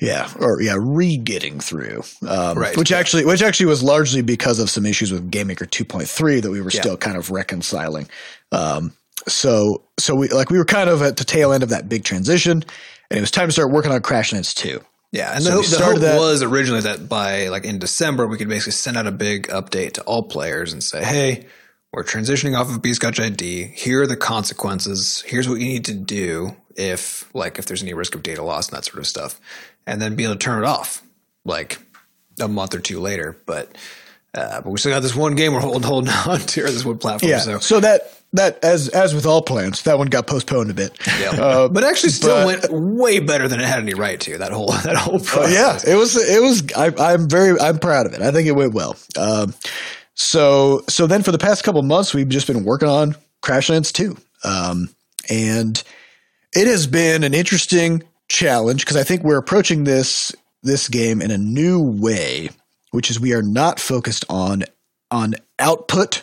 [0.00, 2.98] Yeah, or yeah, re-getting through, um, Right, Which yeah.
[2.98, 6.70] actually, which actually was largely because of some issues with GameMaker 2.3 that we were
[6.72, 6.80] Yeah.
[6.80, 8.08] still kind of reconciling.
[8.52, 8.92] Um,
[9.26, 12.04] so, so we like we were kind of at the tail end of that big
[12.04, 12.62] transition,
[13.10, 14.80] and it was time to start working on Crashlands 2.
[15.12, 18.26] Yeah, and So the, hope- the hope that- was originally that by like in December
[18.26, 21.46] we could basically send out a big update to all players and say, "Hey,
[21.92, 23.64] we're transitioning off of Bscotch ID.
[23.74, 25.22] Here are the consequences.
[25.26, 28.68] Here's what you need to do if like if there's any risk of data loss
[28.68, 29.38] and that sort of stuff,
[29.86, 31.02] and then be able to turn it off
[31.44, 31.78] like
[32.40, 33.76] a month or two later." But
[34.34, 36.86] uh, but we still got this one game we're holding, holding on to, or this
[36.86, 37.28] one platform.
[37.30, 37.38] Yeah.
[37.40, 40.96] So So, that that as as with all plans, that one got postponed a bit.
[41.20, 44.38] yeah, Uh, but actually still but- went way better than it had any right to.
[44.38, 45.84] That whole that whole But process.
[45.86, 48.22] yeah, it was it was I, I'm very I'm proud of it.
[48.22, 48.96] I think it went well.
[49.18, 49.54] Um,
[50.14, 54.16] so so then for the past couple months, we've just been working on Crashlands 2,
[54.44, 54.88] um,
[55.30, 55.82] and
[56.54, 61.30] it has been an interesting challenge because I think we're approaching this this game in
[61.30, 62.50] a new way,
[62.92, 64.64] which is we are not focused on
[65.10, 66.22] on output.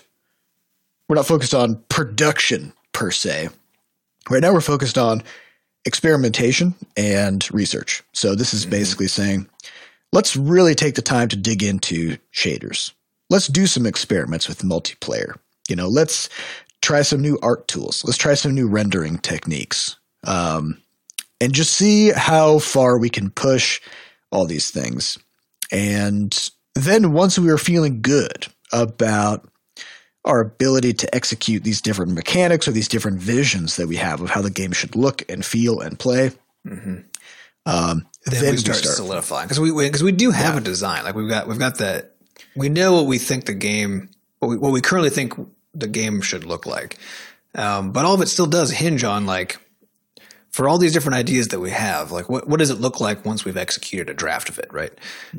[1.10, 3.50] We're not focused on production per se.
[4.30, 5.24] Right now, we're focused on
[5.86, 8.04] experimentation and research.
[8.14, 9.50] So this is basically saying,
[10.14, 12.94] let's really take the time to dig into shaders.
[13.32, 15.36] Let's do some experiments with multiplayer.
[15.68, 16.30] You know, let's
[16.82, 18.04] try some new art tools.
[18.06, 19.98] Let's try some new rendering techniques.
[20.26, 20.80] Um,
[21.42, 23.82] and just see how far we can push
[24.32, 25.18] all these things.
[25.72, 29.50] And then once we were feeling good about
[30.26, 34.30] our ability to execute these different mechanics or these different visions that we have of
[34.30, 36.32] how the game should look and feel and play.
[37.66, 41.04] Um, then, then we start, solidifying because we because we do have a design.
[41.04, 42.16] Like we've got we've got that.
[42.56, 45.34] We know what we think the game, what we, what we currently think
[45.74, 46.98] the game should look like.
[47.56, 49.58] Um, but all of it still does hinge on like
[50.52, 53.26] for all these different ideas that we have, like what what does it look like
[53.26, 54.94] once we've executed a draft of it, right?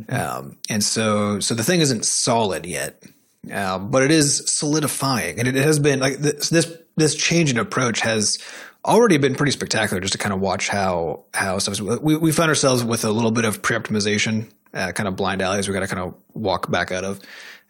[0.08, 3.02] Um, and so so the thing isn't solid yet.
[3.50, 6.50] Um, but it is solidifying, and it has been like this.
[6.50, 8.38] This this change in approach has
[8.84, 10.00] already been pretty spectacular.
[10.00, 11.80] Just to kind of watch how how stuff.
[11.80, 15.68] We we found ourselves with a little bit of pre-optimization, uh, kind of blind alleys.
[15.68, 17.20] We got to kind of walk back out of.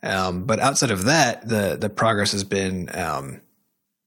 [0.03, 3.41] Um, but outside of that, the the progress has been um,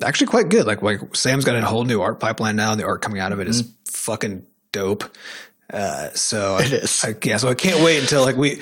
[0.04, 0.66] actually quite good.
[0.66, 3.32] Like like Sam's got a whole new art pipeline now, and the art coming out
[3.32, 5.06] of it is fucking dope.
[5.72, 7.04] Uh, so It is.
[7.06, 8.62] I, yeah, so I can't wait until like we,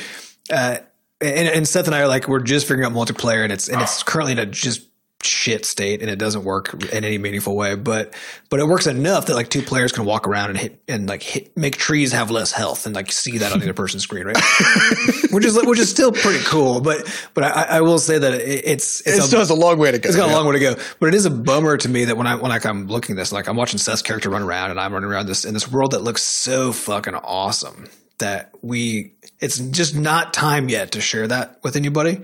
[0.51, 0.77] uh,
[1.21, 3.81] and, and Seth and I are like we're just figuring out multiplayer, and it's and
[3.81, 4.87] it's currently in a just
[5.23, 7.75] shit state, and it doesn't work in any meaningful way.
[7.75, 8.13] But
[8.49, 11.23] but it works enough that like two players can walk around and hit and like
[11.23, 14.25] hit make trees have less health, and like see that on the other person's screen,
[14.25, 14.37] right?
[15.31, 16.81] which is which is still pretty cool.
[16.81, 19.55] But but I, I will say that it, it's it's it a- still has a
[19.55, 20.07] long way to go.
[20.07, 22.17] it's got a long way to go, but it is a bummer to me that
[22.17, 24.71] when I when like I'm looking at this, like I'm watching Seth's character run around
[24.71, 27.87] and I'm running around this in this world that looks so fucking awesome
[28.21, 32.21] that we it's just not time yet to share that with anybody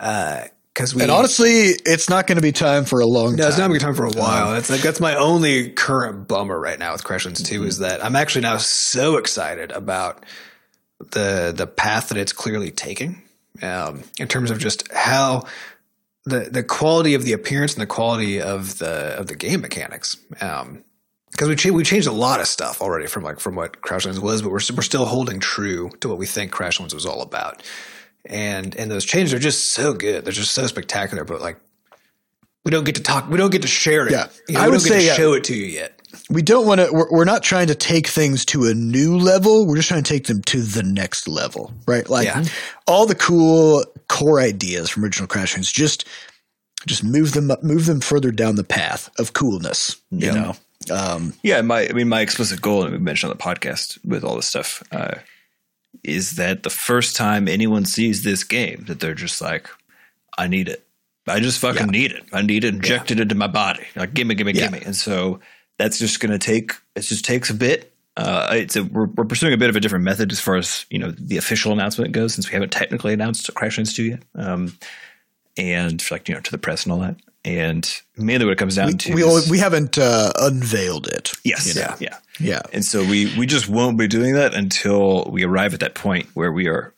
[0.00, 3.42] Uh because we And honestly, it's not going to be time for a long no,
[3.42, 3.48] time.
[3.48, 4.52] it's not gonna be time for a while.
[4.52, 8.16] That's like that's my only current bummer right now with Crashlands 2 is that I'm
[8.16, 10.24] actually now so excited about
[11.10, 13.20] the the path that it's clearly taking
[13.60, 15.44] um, in terms of just how
[16.24, 20.16] the the quality of the appearance and the quality of the of the game mechanics.
[20.40, 20.84] Um,
[21.32, 24.18] because we cha- we changed a lot of stuff already from like from what Crashlands
[24.20, 27.62] was, but we're we're still holding true to what we think Crashlands was all about.
[28.26, 30.24] And and those changes are just so good.
[30.24, 31.24] They're just so spectacular.
[31.24, 31.56] But like
[32.64, 33.28] we don't get to talk.
[33.28, 34.12] We don't get to share it.
[34.12, 34.28] Yeah.
[34.48, 35.14] You know, I we would don't get say, yeah.
[35.14, 36.00] show it to you yet.
[36.30, 36.88] we don't want to.
[36.92, 39.66] We're, we're not trying to take things to a new level.
[39.66, 42.08] We're just trying to take them to the next level, right?
[42.08, 42.44] Like Yeah.
[42.86, 46.06] all the cool core ideas from original Crashlands, just
[46.86, 49.96] just move them up, move them further down the path of coolness.
[50.12, 50.34] You Yeah.
[50.34, 50.56] know,
[50.90, 54.24] um, Yeah, my I mean my explicit goal, and we mentioned on the podcast with
[54.24, 55.16] all this stuff, uh,
[56.04, 59.68] is that the first time anyone sees this game, that they're just like,
[60.36, 60.84] I need it.
[61.28, 62.24] I just fucking need it.
[62.32, 63.84] I need it injected into my body.
[63.94, 64.66] Like, gimme, gimme, Yeah.
[64.70, 64.84] gimme.
[64.84, 65.38] And so
[65.78, 66.72] that's just going to take.
[66.96, 67.92] It just takes a bit.
[68.16, 70.84] Uh, it's a, we're, we're pursuing a bit of a different method as far as
[70.90, 74.22] you know the official announcement goes, since we haven't technically announced Crashlands two yet.
[74.34, 74.76] Um,
[75.56, 77.16] and like you know to the press and all that.
[77.44, 81.32] And mainly what it comes down we, to we, is, we haven't uh, unveiled it.
[81.44, 81.88] yes, you know?
[81.98, 82.18] yeah, yeah.
[82.38, 82.62] Yeah.
[82.72, 86.28] And so we we just won't be doing that until we arrive at that point
[86.34, 86.94] where we are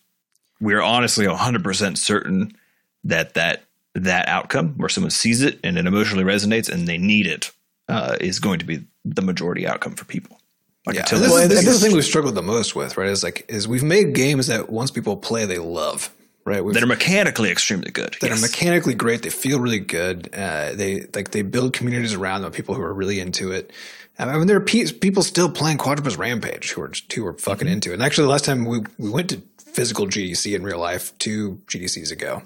[0.61, 2.57] we are honestly 100% certain
[3.05, 7.27] that that that outcome where someone sees it and it emotionally resonates and they need
[7.27, 7.53] it
[7.89, 10.41] uh, is going to be the majority outcome for people.
[10.87, 13.09] Like Yeah, this, Well, is, this is the thing we've struggled the most with, right?
[13.09, 16.11] Is like is we've made games that once people play, they love,
[16.45, 16.65] right?
[16.65, 18.17] We've, that are mechanically extremely good.
[18.21, 18.39] that yes.
[18.39, 19.23] are mechanically great.
[19.23, 20.29] They feel really good.
[20.35, 23.73] Uh, they like they build communities around them, people who are really into it.
[24.19, 27.67] I mean, there are pe- people still playing Quadropus Rampage who are who are fucking
[27.67, 27.95] into it.
[27.95, 31.61] And actually, the last time we we went to physical GDC in real life two
[31.67, 32.43] GDCs ago.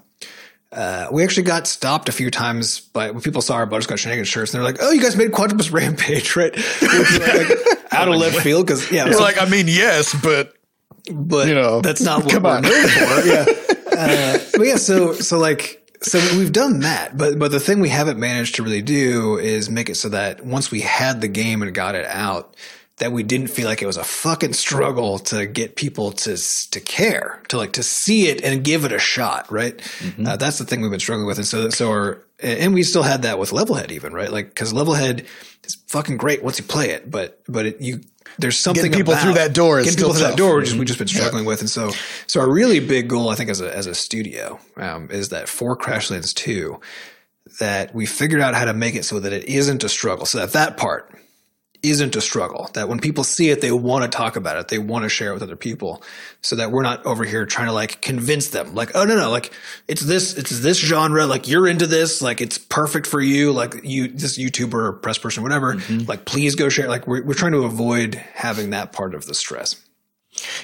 [0.71, 4.27] Uh, we actually got stopped a few times by when people saw our Butterscotch Shenanigans
[4.27, 8.37] shirts, and they're like, "Oh, you guys made Quadropus Rampage, right?" Like, out of left
[8.41, 10.53] field because yeah, We're so- like, I mean, yes, but
[11.11, 12.61] but you know, that's not what come we're on.
[12.61, 13.27] known for.
[13.27, 13.45] Yeah,
[13.99, 17.89] uh, but yeah, so so like so we've done that, but but the thing we
[17.89, 21.61] haven't managed to really do is make it so that once we had the game
[21.61, 22.55] and got it out,
[22.99, 26.37] that we didn't feel like it was a fucking struggle to get people to
[26.71, 29.77] to care, to like to see it and give it a shot, right?
[29.77, 30.27] Mm-hmm.
[30.27, 33.03] Uh, that's the thing we've been struggling with, and so so our and we still
[33.03, 35.25] had that with Levelhead, even right, like because Levelhead
[35.65, 38.01] is fucking great once you play it, but but it, you.
[38.37, 40.55] There's something Getting people about- through that door is getting people through that door.
[40.55, 41.91] We're we've just been struggling with, and so
[42.27, 45.49] so our really big goal, I think, as a as a studio, um, is that
[45.49, 46.79] for Crashlands two,
[47.59, 50.25] that we figured out how to make it so that it isn't a struggle.
[50.25, 51.13] So that that part
[51.81, 52.69] isn't a struggle.
[52.73, 54.67] That when people see it, they want to talk about it.
[54.67, 56.03] They want to share it with other people.
[56.41, 59.29] So that we're not over here trying to like convince them, like, oh no, no,
[59.29, 59.51] like
[59.87, 61.25] it's this, it's this genre.
[61.25, 62.21] Like you're into this.
[62.21, 63.51] Like it's perfect for you.
[63.51, 65.75] Like you, this YouTuber or press person, whatever.
[65.75, 66.07] Mm-hmm.
[66.07, 66.87] Like please go share.
[66.87, 69.75] Like we're we're trying to avoid having that part of the stress.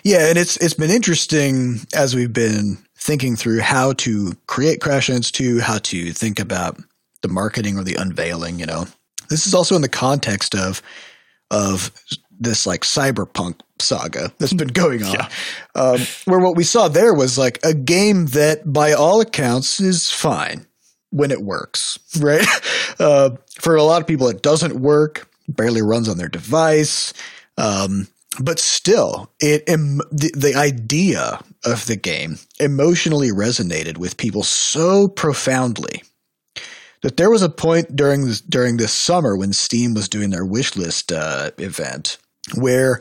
[0.03, 5.09] Yeah, and it's it's been interesting as we've been thinking through how to create crash
[5.09, 6.79] Crashlands two how to think about
[7.21, 8.85] the marketing or the unveiling, you know.
[9.29, 10.81] This is also in the context of
[11.51, 11.91] of
[12.37, 15.27] this like cyberpunk saga that's been going on.
[15.77, 20.09] Um, where what we saw there was like a game that by all accounts is
[20.09, 20.65] fine
[21.09, 22.45] when it works, right?
[22.97, 27.11] Uh, for a lot of people, it doesn't work, barely runs on their device.
[27.57, 28.07] Um,
[28.39, 35.09] but still, it em- the, the idea of the game emotionally resonated with people so
[35.09, 36.03] profoundly
[37.05, 40.43] that there was a point during this, during this summer when Steam was doing their
[40.43, 42.17] wish list uh, event
[42.55, 42.99] where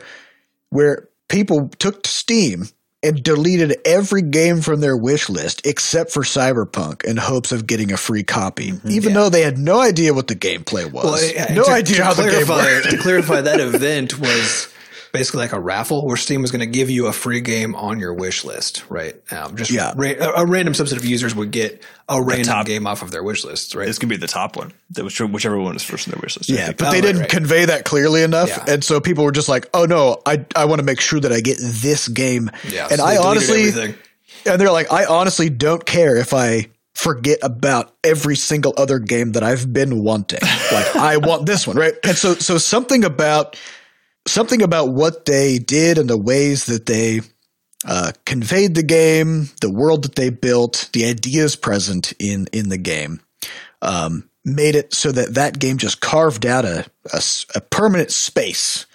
[0.69, 2.67] where people took to Steam
[3.01, 7.91] and deleted every game from their wish list except for Cyberpunk in hopes of getting
[7.91, 11.63] a free copy, even though they had no idea what the gameplay was, yeah, no
[11.63, 12.91] to- idea to how the game worked.
[12.91, 14.67] to clarify, that event was
[15.17, 17.99] basically like a raffle where Steam was going to give you a free game on
[17.99, 19.15] your wish list, right?
[19.31, 19.93] Um, just Yeah.
[19.95, 23.23] ra- a, random subset of users would get a random top- game off of their
[23.23, 23.87] wish list, right?
[23.87, 24.71] It's gonna be the top one.
[24.91, 26.49] That was whichever one is first in their wish list.
[26.49, 27.29] Yeah, but Oh, they right, didn't right.
[27.29, 28.63] convey that clearly enough, Yeah.
[28.67, 31.31] and so people were just like, "Oh no, I I want to make sure that
[31.33, 33.95] I get this game." Yeah, and so I honestly, everything.
[34.45, 39.33] and they're like, "I honestly don't care if I forget about every single other game
[39.33, 40.39] that I've been wanting.
[40.71, 43.57] like, I want this one, right?" And so, so something about
[44.27, 47.21] something about what they did and the ways that they
[47.85, 52.77] uh, conveyed the game, the world that they built, the ideas present in in the
[52.77, 53.21] game,
[53.81, 56.85] um, made it so that that game just carved out a
[57.53, 58.85] a permanent space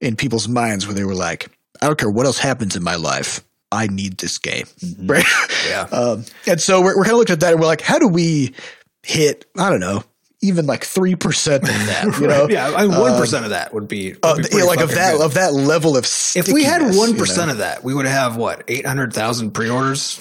[0.00, 2.96] in people's minds where they were like, I don't care what else happens in my
[2.96, 3.42] life.
[3.72, 4.66] I need this game.
[4.98, 5.24] Right.
[5.68, 5.82] Yeah.
[5.82, 8.08] Um, and so we're, we're kind of looking at that and we're like, how do
[8.08, 8.54] we
[9.02, 10.02] hit, I don't know,
[10.42, 12.48] even like 3% of that, you know?
[12.48, 14.90] yeah, I mean, one um, of that would be, would Uh, be yeah, like of
[14.94, 15.24] that, good.
[15.24, 17.52] of that level of If we had one you know?
[17.52, 20.20] of that, we would have what eight hundred thousand pre-orders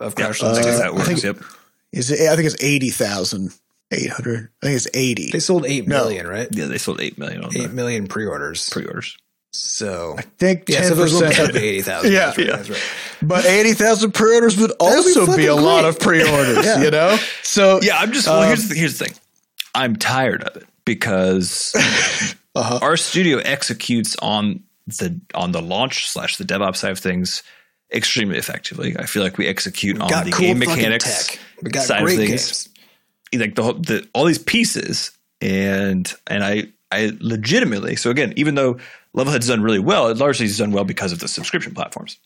[0.00, 0.58] of Crash I Lands.
[0.66, 1.06] think that works.
[1.08, 1.36] think- yep.
[1.92, 3.52] Is it, I think it's 80,000.
[3.92, 4.48] 800.
[4.62, 5.30] I think it's 80.
[5.32, 6.04] They sold eight No.
[6.04, 6.48] million, right?
[6.50, 8.70] Yeah, they sold eight million on Eight the million pre-orders.
[8.70, 9.16] pre-orders.
[9.52, 11.26] so I think yeah, so if it was one 10%.
[11.28, 12.10] percent, it'd eighty thousand.
[12.12, 12.18] Yeah.
[12.26, 12.56] that's right, Yeah.
[12.56, 12.82] that's right.
[13.20, 16.82] But 80,000 pre-orders would also be, fucking a lot of pre-orders, Yeah.
[16.82, 17.18] you know?
[17.42, 18.26] So Yeah, I'm just.
[18.26, 19.14] well, um, here's the, here's the thing.
[19.74, 21.72] I'm tired of it because
[22.54, 22.78] Uh-huh.
[22.82, 27.42] our studio executes on the on the launch slash the DevOps side of things
[27.90, 28.94] extremely effectively.
[28.98, 31.38] I feel like we execute on the cool game mechanics tech.
[31.62, 32.68] We got side great of things.
[33.32, 33.40] games.
[33.40, 38.76] like the, the all these pieces and and I I legitimately so again even though
[39.16, 42.18] Levelhead's done really well it largely is done well because of the subscription platforms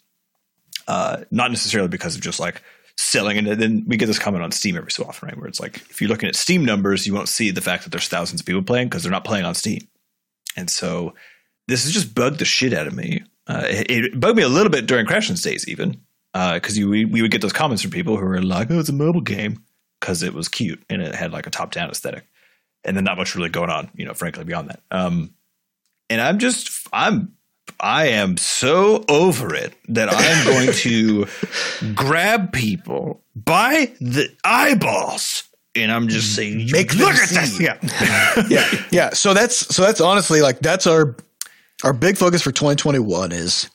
[0.89, 2.63] uh not necessarily because of just like
[2.99, 5.61] selling and then we get this comment on Steam every so often right where it's
[5.61, 8.41] like if you're looking at Steam numbers you won't see the fact that there's thousands
[8.41, 9.87] of people playing because they're not playing on Steam
[10.57, 11.15] and so
[11.69, 14.49] this has just bugged the shit out of me uh, it, it bugged me a
[14.49, 16.01] little bit during Crashlands days even
[16.33, 18.89] because you we, we would get those comments from people who were like oh it's
[18.89, 19.63] a mobile game
[20.01, 22.27] because it was cute and it had like a top down aesthetic,
[22.85, 24.81] and then not much really going on, you know, frankly beyond that.
[24.91, 25.35] Um,
[26.09, 27.36] and I'm just I'm
[27.79, 31.27] I am so over it that I'm going to
[31.95, 35.45] grab people by the eyeballs
[35.77, 37.61] and I'm just saying, Make look at this.
[37.61, 37.79] Yeah.
[38.49, 39.11] yeah, yeah.
[39.11, 41.17] So that's so that's honestly like that's our
[41.85, 43.69] our big focus for 2021 is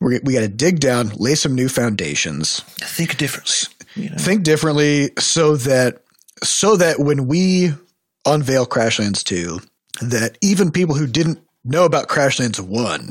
[0.00, 3.74] we we got to dig down, lay some new foundations, Think differently.
[3.94, 4.16] You know?
[4.16, 6.02] think differently, so that
[6.42, 7.72] so that when we
[8.26, 9.60] unveil Crashlands 2,
[10.02, 13.10] that even people who didn't know about Crashlands 1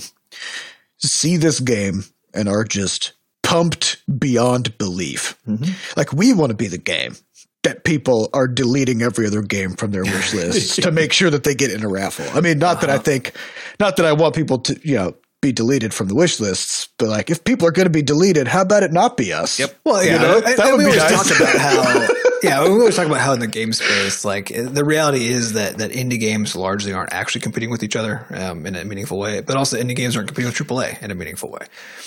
[0.98, 5.38] see this game and are just pumped beyond belief.
[5.48, 5.72] Mm-hmm.
[5.96, 7.16] Like we want to be the game
[7.64, 11.44] that people are deleting every other game from their wish lists to make sure that
[11.44, 12.26] they get in a raffle.
[12.34, 13.04] I mean, not that I uh-huh.
[13.04, 13.34] think,
[13.80, 17.10] not that I want people to, you know, be deleted from the wish lists, but
[17.10, 19.60] like if people are going to be deleted, how about it not be us?
[19.60, 19.76] Yep.
[19.84, 21.30] Well, yeah, You know, and- that and would we be always nice.
[21.30, 22.08] talk about how.
[22.44, 25.80] Yeah, we always talk about how in the game space, like the reality is that
[25.80, 29.42] that indie games largely aren't actually competing with each other um, in a meaningful way,
[29.42, 31.66] but also indie games aren't competing with AAA in a meaningful way.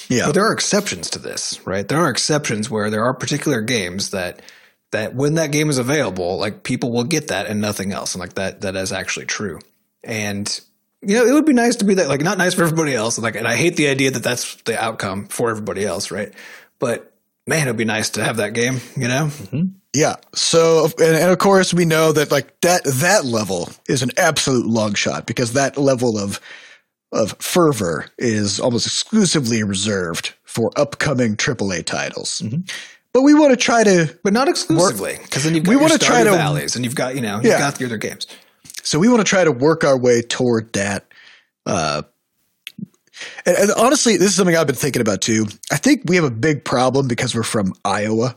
[0.08, 0.26] Yeah.
[0.26, 1.86] But there are exceptions to this, right?
[1.86, 4.40] There are exceptions where there are particular games that
[4.92, 8.20] that when that game is available, like people will get that and nothing else, and
[8.20, 9.58] like that that is actually true.
[10.04, 10.60] And
[11.02, 13.16] you know, it would be nice to be that, like not nice for everybody else,
[13.16, 16.32] and like, and I hate the idea that that's the outcome for everybody else, right?
[16.78, 17.12] But
[17.46, 19.26] man, it'd be nice to have that game, you know?
[19.26, 19.62] Mm-hmm.
[19.94, 20.16] Yeah.
[20.34, 24.66] So, and, and of course, we know that like that that level is an absolute
[24.66, 26.38] long shot because that level of
[27.12, 32.40] of fervor is almost exclusively reserved for upcoming AAA titles.
[32.44, 32.60] Mm-hmm.
[33.12, 35.82] But we want to try to, But not exclusively, because then you've got we we
[35.82, 37.58] wanna want to try to- valleys, and you've got you know you've Yeah.
[37.58, 38.28] got the other games.
[38.82, 41.06] So we want to try to work our way toward that.
[41.66, 42.02] Uh,
[43.44, 45.46] and, and honestly, this is something I've been thinking about too.
[45.70, 48.36] I think we have a big problem because we're from Iowa.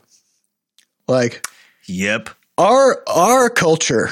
[1.08, 1.46] Like,
[1.88, 2.30] Yep.
[2.58, 4.12] our our culture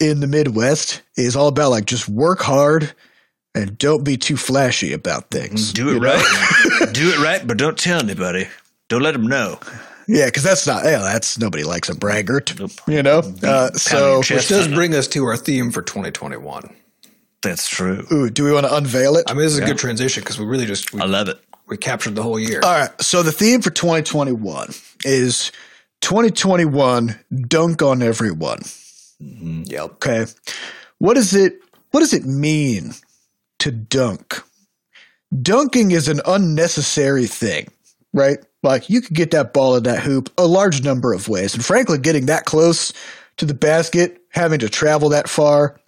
[0.00, 2.92] in the Midwest is all about like just work hard
[3.54, 5.72] and don't be too flashy about things.
[5.72, 6.92] Do it right.
[6.92, 8.48] Do it right, but don't tell anybody.
[8.88, 9.58] Don't let them know.
[10.08, 10.84] Yeah, because that's not.
[10.84, 12.58] Yeah, that's nobody likes a braggart.
[12.58, 12.70] Nope.
[12.88, 13.18] You know.
[13.42, 14.18] Uh, so.
[14.18, 16.74] Which does bring us to our theme for 2021.
[17.42, 18.04] That's true.
[18.10, 19.24] ooh, do we want to unveil it?
[19.28, 21.38] I mean, this is a good transition because we really just we, I love it.
[21.68, 22.60] we captured the whole year.
[22.64, 22.90] All right.
[23.00, 24.70] So the theme for 2021
[25.04, 25.52] is
[26.00, 28.62] 2021 dunk on everyone.
[29.20, 29.90] yep.
[29.92, 30.26] Okay.
[30.98, 32.92] What does it what does it mean
[33.60, 34.42] to dunk?
[35.42, 37.68] Dunking is an unnecessary thing,
[38.12, 38.38] right?
[38.62, 41.54] Like you could get that ball in that hoop a large number of ways.
[41.54, 42.92] And frankly, getting that close
[43.36, 45.78] to the basket, having to travel that far,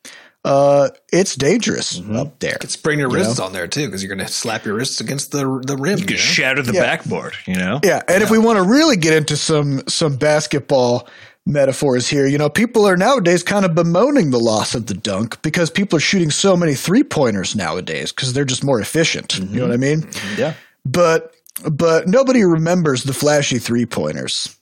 [0.44, 2.16] uh, it's dangerous mm-hmm.
[2.16, 2.56] up there.
[2.60, 5.32] Could sprain your wrists on there too, because you're going to slap your wrists against
[5.32, 5.98] the the rim.
[5.98, 6.22] You You could know?
[6.22, 6.80] shatter the Yeah.
[6.80, 7.80] backboard, you know?
[7.84, 11.08] Yeah, and if we want to really get into some some basketball
[11.46, 15.40] metaphors here, you know, people are nowadays kind of bemoaning the loss of the dunk
[15.42, 19.36] because people are shooting so many three pointers nowadays because they're just more efficient.
[19.36, 19.60] You know mm-hmm.
[19.62, 20.02] what I mean?
[20.02, 20.40] Mm-hmm.
[20.40, 20.54] Yeah.
[20.86, 21.34] But
[21.68, 24.56] but nobody remembers the flashy three pointers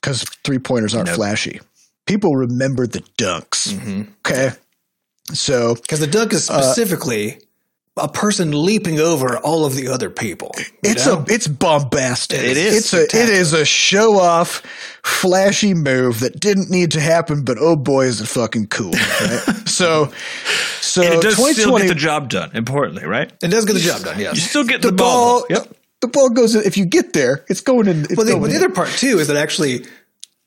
[0.00, 1.60] because three pointers aren't flashy.
[2.06, 3.72] People remember the dunks.
[3.72, 4.02] Mm-hmm.
[4.26, 4.50] Okay,
[5.32, 7.38] so Because the dunk is uh, specifically
[7.96, 10.50] a person leaping over all of the other people.
[10.82, 11.24] It's know?
[11.28, 12.40] a it's bombastic.
[12.40, 14.62] It is It's a it is a show off,
[15.04, 18.90] flashy move that didn't need to happen, but oh boy, is it fucking cool!
[18.92, 19.42] Right?
[19.66, 20.12] so,
[20.80, 23.32] so And it does still 2020 get the job done, importantly, right?
[23.42, 24.18] it does get the job done.
[24.18, 25.40] Yes, you still get the the, ball.
[25.40, 25.46] ball.
[25.50, 25.76] Yep.
[26.04, 26.54] The ball goes.
[26.54, 28.04] If you get there, it's going in.
[28.04, 28.64] It's But the, going but the in.
[28.64, 29.86] other part too is that actually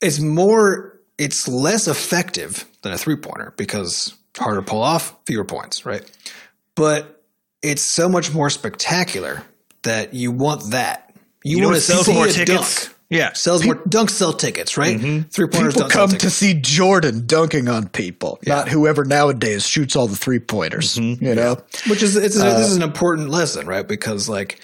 [0.02, 5.44] it's more it's less effective than a three pointer because harder to pull off, fewer
[5.46, 6.04] points, right?
[6.76, 7.24] But
[7.64, 9.42] it's so much more spectacular
[9.82, 11.12] that you want that.
[11.44, 12.86] You, You want to sell see more a tickets?
[12.86, 12.96] dunk.
[13.10, 13.32] Yeah.
[13.34, 15.00] Sells more dunks sell tickets, right?
[15.00, 19.66] Three pointers People don't sell come to see Jordan dunking on people, not whoever nowadays
[19.66, 20.98] shoots all the three pointers.
[20.98, 21.24] Mm-hmm.
[21.26, 23.88] You know, Which is it's Uh, this is an important lesson, right?
[23.88, 24.60] Because like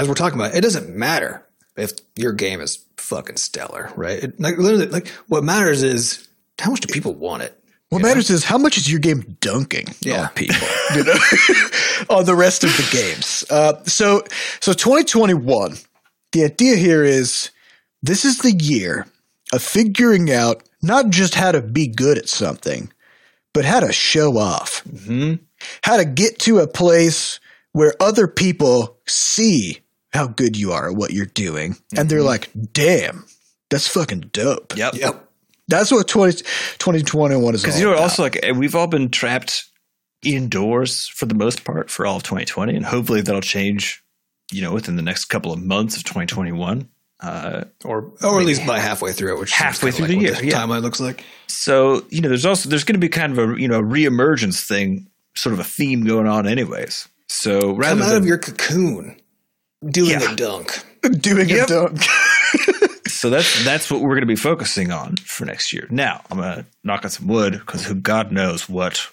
[0.00, 1.44] as we're talking about, it doesn't matter
[1.76, 4.22] if your game is fucking stellar, right?
[4.24, 6.26] It, like literally, like what matters is
[6.58, 7.58] how much do people want it.
[7.90, 10.22] What matters is how much is your game dunking Yeah.
[10.22, 10.56] on people,
[10.96, 11.14] you know,
[12.10, 13.44] on the rest of the games.
[13.48, 14.24] Uh, so,
[14.60, 15.76] so 2021,
[16.32, 17.50] the idea here is
[18.02, 19.06] this is the year
[19.52, 22.92] of figuring out not just how to be good at something,
[23.54, 24.82] but how to show off,
[25.82, 27.38] how to get to a place
[27.72, 29.78] where other people see
[30.16, 33.24] how good you are at what you're doing, and they're like, "Damn,
[33.70, 34.94] that's fucking dope." Yep.
[34.94, 35.22] Yep.
[35.68, 36.32] That's what 20,
[36.78, 38.02] 2021 is Because you know, about.
[38.02, 39.64] also like we've all been trapped
[40.22, 44.02] indoors for the most part for all of 2020, and hopefully that'll change.
[44.52, 46.88] You know, within the next couple of months of 2021.
[47.20, 50.42] uh, or or at least by halfway through it, which Halfway through like the what
[50.42, 50.64] year, yeah.
[50.64, 51.24] timeline looks like.
[51.48, 54.64] So you know, there's also there's going to be kind of a you know reemergence
[54.64, 57.08] thing, sort of a theme going on, anyways.
[57.28, 59.20] So rather Come out than, of your cocoon,
[59.90, 60.32] doing Yeah.
[60.32, 60.84] a dunk.
[61.20, 61.64] Doing Yep.
[61.64, 62.02] a dunk.
[63.06, 65.86] so that's that's what we're going to be focusing on for next year.
[65.90, 69.06] Now I'm going to knock on some wood because who God knows what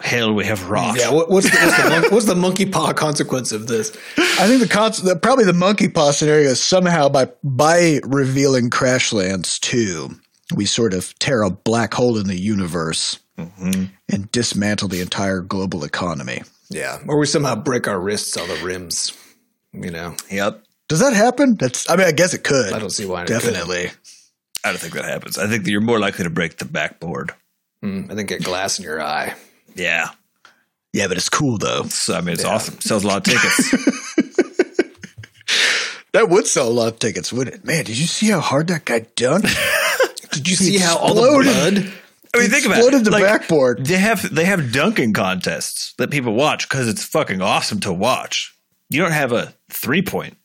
[0.00, 0.96] hell we have wrought.
[0.98, 3.90] Yeah, what, what's the what's the, mon- what's the monkey paw consequence of this?
[4.16, 8.70] I think the, con- the probably the monkey paw scenario is somehow by by revealing
[8.70, 10.10] Crashlands 2,
[10.54, 13.86] we sort of tear a black hole in the universe mm-hmm.
[14.08, 16.42] and dismantle the entire global economy.
[16.70, 19.12] Yeah, or we somehow break our wrists on the rims.
[19.72, 20.62] You know, Yep.
[20.88, 21.54] Does that happen?
[21.54, 22.72] That's I mean I guess it could.
[22.72, 23.22] I don't see why.
[23.22, 23.28] it.
[23.28, 23.90] Definitely.
[24.64, 25.38] I don't think that happens.
[25.38, 27.32] I think that you're more likely to break the backboard.
[27.84, 29.34] Mm, I think get glass in your eye.
[29.74, 30.08] Yeah.
[30.92, 31.84] Yeah, but it's cool though.
[31.84, 32.80] So I mean, it's awesome.
[32.80, 33.74] Sells a lot of tickets.
[36.12, 37.64] That would sell a lot of tickets, wouldn't it?
[37.64, 39.46] Man, did you see how hard that guy dunked?
[40.32, 41.92] Did you see how all the blood?
[42.34, 43.04] I mean, think about Exploded it.
[43.04, 43.84] the Like, backboard.
[43.86, 48.56] They have they have dunking contests that people watch because it's fucking awesome to watch.
[48.90, 50.36] You don't have a three point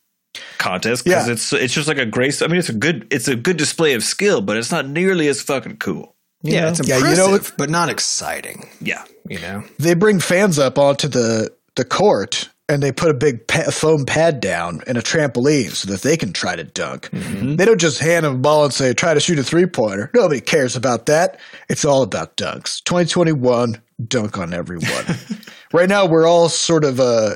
[0.58, 1.34] contest because Yeah.
[1.34, 2.42] it's it's just like a grace.
[2.42, 5.28] I mean, it's a good it's a good display of skill, but it's not nearly
[5.28, 6.16] as fucking cool.
[6.44, 6.68] You Yeah, know?
[6.70, 8.70] it's Yeah, impressive, you know but not exciting.
[8.80, 9.04] yeah.
[9.28, 13.48] You know, They bring fans up onto the the court and they put a big
[13.48, 17.10] pa- foam pad down and a trampoline so that they can try to dunk.
[17.12, 20.10] They don't just hand them a ball and say, try to shoot a three pointer.
[20.16, 21.40] Nobody cares about that.
[21.70, 22.82] It's all about dunks.
[22.86, 25.06] 2021, dunk on everyone.
[25.74, 27.36] right now, we're all sort of uh,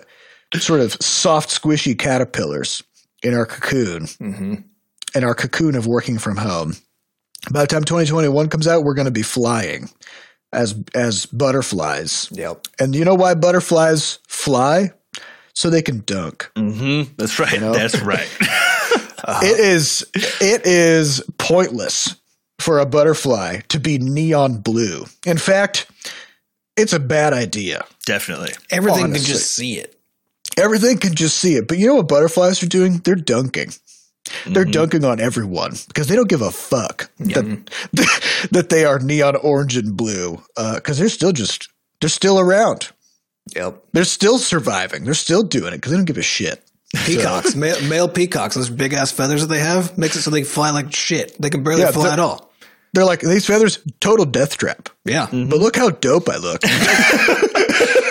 [0.55, 2.83] sort of soft, squishy caterpillars
[3.23, 4.07] in our cocoon,
[5.15, 6.75] in our cocoon of working from home.
[7.51, 9.89] By the time 2021 comes out, we're going to be flying
[10.51, 12.27] as as butterflies.
[12.31, 12.67] yep.
[12.79, 14.91] And you know why butterflies fly?
[15.53, 16.49] So they can dunk.
[16.55, 17.13] Mm-hmm.
[17.17, 17.59] That's right.
[17.59, 18.29] That's right.
[19.43, 22.15] It is it is pointless
[22.57, 25.05] for a butterfly to be neon blue.
[25.25, 25.85] In fact,
[26.75, 27.85] it's a bad idea.
[28.05, 28.53] Definitely.
[28.71, 29.25] Everything Honestly.
[29.25, 29.98] can just see it.
[30.57, 31.67] Everything can just see it.
[31.67, 32.97] But you know what butterflies are doing?
[32.99, 33.71] They're dunking.
[34.45, 34.71] They're mm-hmm.
[34.71, 37.69] dunking on everyone because they don't give a fuck that,
[38.51, 41.69] that they are neon orange and blue uh, because they're still just
[42.01, 42.89] they're still around.
[43.55, 43.83] Yep.
[43.93, 45.03] They're still surviving.
[45.05, 46.63] They're still doing it because they don't give a shit.
[47.05, 50.43] Peacocks, male, male peacocks, those big ass feathers that they have makes it so they
[50.43, 51.39] fly like shit.
[51.39, 52.51] They can barely Yeah, fly at all.
[52.93, 54.89] They're like these feathers, total death trap.
[55.05, 55.27] Yeah.
[55.31, 56.61] But look how dope I look.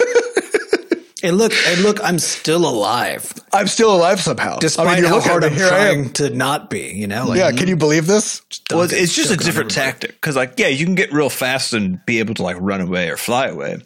[1.22, 4.58] And look, and look, I'm still alive, I'm still alive somehow.
[4.58, 6.92] despite I mean, you how look hard me, I'm trying to not be.
[6.92, 8.40] You know, like, Yeah, can you believe this?
[8.70, 11.72] Well, dunk it's just a different tactic because, like, yeah, you can get real fast
[11.72, 13.78] and be able to like run away or fly away.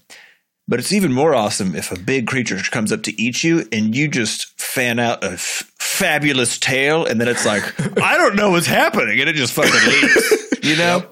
[0.68, 3.94] But it's even more awesome if a big creature comes up to eat you and
[3.96, 7.62] you just fan out a f- fabulous tail, and then it's like,
[8.02, 10.58] I don't know what's happening, and it just fucking leaves.
[10.62, 11.06] You know,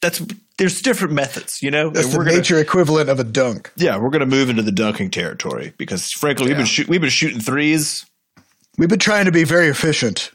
[0.00, 0.22] that's
[0.58, 1.62] there's different methods.
[1.62, 3.72] You know, That's the gonna- nature equivalent of a dunk.
[3.76, 7.10] yeah, we're gonna move into the dunking territory because, frankly, we've been shoot, we've been
[7.10, 8.06] shooting threes.
[8.76, 10.30] We've been trying to be very efficient.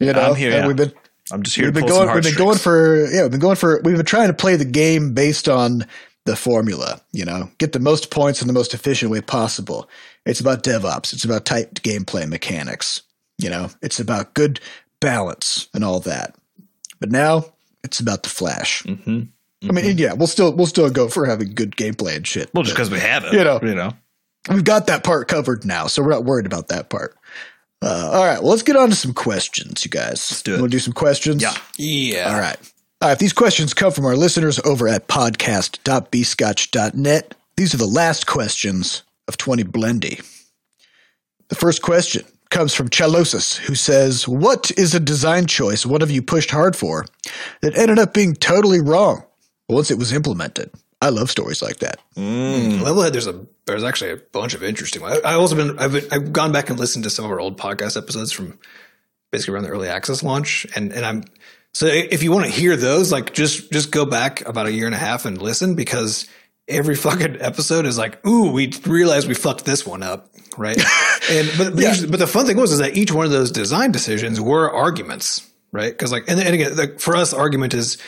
[0.00, 0.66] You know, I'm here, and yeah.
[0.66, 0.92] we've been
[1.32, 3.56] I'm just here we've to been going we've been going for yeah we've been going
[3.56, 5.86] for we've been trying to play the game based on
[6.24, 9.88] the formula you know get the most points in the most efficient way possible
[10.24, 13.02] it's about devops it's about tight gameplay mechanics
[13.38, 14.60] you know it's about good
[15.00, 16.34] balance and all that
[17.00, 17.44] but now
[17.86, 19.22] it's about the flash Mm-hmm.
[19.68, 22.62] i mean yeah we'll still we'll still go for having good gameplay and shit Well,
[22.64, 23.58] just because we have it, You know.
[23.62, 23.92] you know.
[24.50, 27.16] we've got that part covered now, so we're not worried about that part.
[27.82, 30.10] Uh, all right, well, let's get on to some questions, you guys.
[30.30, 30.60] Let's do it.
[30.60, 31.42] Want to do some questions?
[31.42, 31.54] Yeah.
[31.76, 32.32] yeah.
[32.32, 32.56] All right.
[33.02, 33.18] All right.
[33.18, 37.34] These questions come from our listeners over at podcast.bscotch.net.
[37.56, 40.24] These are the last questions of 20 Blendy.
[41.48, 42.24] The first question
[42.56, 46.74] comes from Chalosis, who says, What is a design choice one of you pushed hard
[46.74, 47.04] for
[47.60, 49.24] that ended up being totally wrong
[49.68, 50.70] once it was implemented?
[51.02, 52.00] I love stories like that.
[52.16, 52.78] Mm.
[52.78, 55.20] Levelhead, there's a there's actually a bunch of interesting ones.
[55.22, 57.40] I, I also been I've been, I've gone back and listened to some of our
[57.40, 58.58] old podcast episodes from
[59.30, 61.24] basically around the early access launch, and and I'm
[61.74, 64.86] so if you want to hear those, like just just go back about a year
[64.86, 66.26] and a half and listen because
[66.68, 70.76] every fucking episode is like, ooh, we realized we fucked this one up, right?
[71.30, 73.50] and but but, usually- but the fun thing was is that each one of those
[73.50, 75.50] design decisions were arguments.
[75.72, 77.98] Right, because like, and, and again, like for us, argument is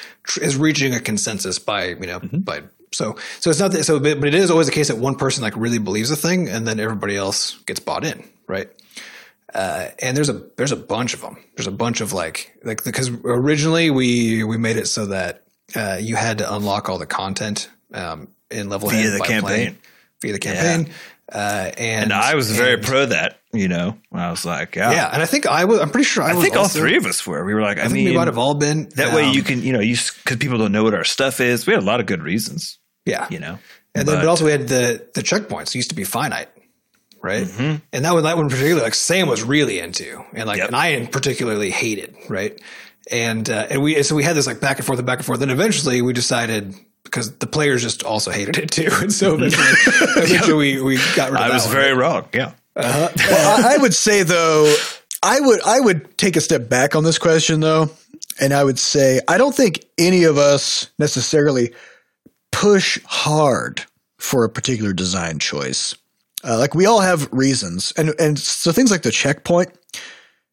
[0.41, 4.21] is reaching a consensus by you know by so so it's not that so but,
[4.21, 6.67] but it is always the case that one person like really believes a thing and
[6.67, 8.71] then everybody else gets bought in right
[9.53, 12.83] uh, and there's a there's a bunch of them there's a bunch of like like
[12.85, 15.43] because originally we we made it so that
[15.77, 19.43] uh, you had to unlock all the content um, in level Via the by campaign.
[19.43, 19.77] playing-
[20.21, 20.93] via the campaign
[21.31, 23.99] Uh, and, And I was very and- pro that, you know.
[24.13, 24.93] I was like, yeah.
[24.93, 25.79] yeah, and I think I was.
[25.81, 27.45] I'm pretty sure I, I think all three of us were.
[27.45, 29.43] We were like, I, I mean, we might have all been that way um, you
[29.43, 29.95] can, you know, you
[30.25, 31.67] because people don't know what our stuff is.
[31.67, 33.59] We had a lot of good reasons, Yeah, you know.
[33.95, 36.49] and then But- but also we had the the checkpoints used to be finite,
[37.23, 37.47] right?
[37.47, 37.77] Mm-hmm.
[37.93, 40.69] And that one that one in particular, like Sam was really into, and like Yep.
[40.69, 42.59] and I particularly hated, right?
[43.11, 45.19] And uh, and we and so we had this like back and forth and back
[45.19, 45.41] and forth.
[45.41, 46.75] Then eventually we decided
[47.05, 49.67] because the players just also hated it too, and so eventually,
[50.23, 51.75] eventually we, we got rid of I that was one.
[51.75, 52.29] very wrong.
[52.35, 52.53] Yeah.
[52.77, 54.73] Well, I, I would say though,
[55.23, 57.91] I would I would take a step back on this question though,
[58.41, 61.73] and I would say I don't think any of us necessarily
[62.53, 63.85] push hard
[64.19, 65.95] for a particular design choice.
[66.45, 69.71] Uh, like we all have reasons, and and so things like the checkpoint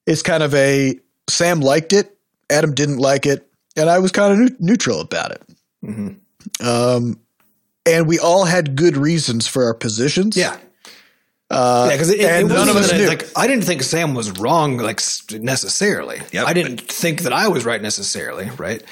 [0.07, 2.17] is kind of a Sam liked it,
[2.49, 5.43] Adam didn't like it, and I was kind of neu- neutral about it.
[5.83, 6.17] Mhm.
[6.63, 7.19] Um,
[7.85, 10.35] and we all had good reasons for our positions.
[10.35, 10.57] Yeah.
[11.49, 13.07] Uh, Yeah, because it, it, it none of us knew.
[13.07, 14.99] like I didn't think Sam was wrong like
[15.31, 16.21] necessarily.
[16.31, 16.47] Yep.
[16.47, 18.49] I didn't think that I was right necessarily.
[18.57, 18.83] Right.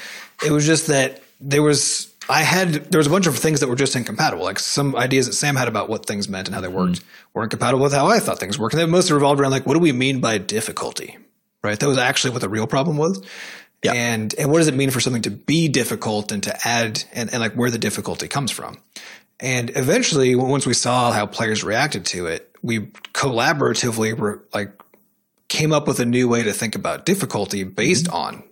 [0.44, 3.68] It was just that there was I had there was a bunch of things that
[3.68, 4.44] were just incompatible.
[4.44, 7.02] Like some ideas that Sam had about what things meant and how they worked
[7.34, 8.74] were incompatible with how I thought things worked.
[8.74, 11.18] And they mostly revolved around like what do we mean by difficulty?
[11.62, 11.78] Right.
[11.78, 13.20] That was actually what the real problem was.
[13.92, 17.30] And and what does it mean for something to be difficult and to add and,
[17.32, 18.78] and like where the difficulty comes from?
[19.40, 22.80] And eventually, once we saw how players reacted to it, we
[23.12, 24.72] collaboratively were like
[25.48, 28.16] came up with a new way to think about difficulty based mm-hmm.
[28.16, 28.44] on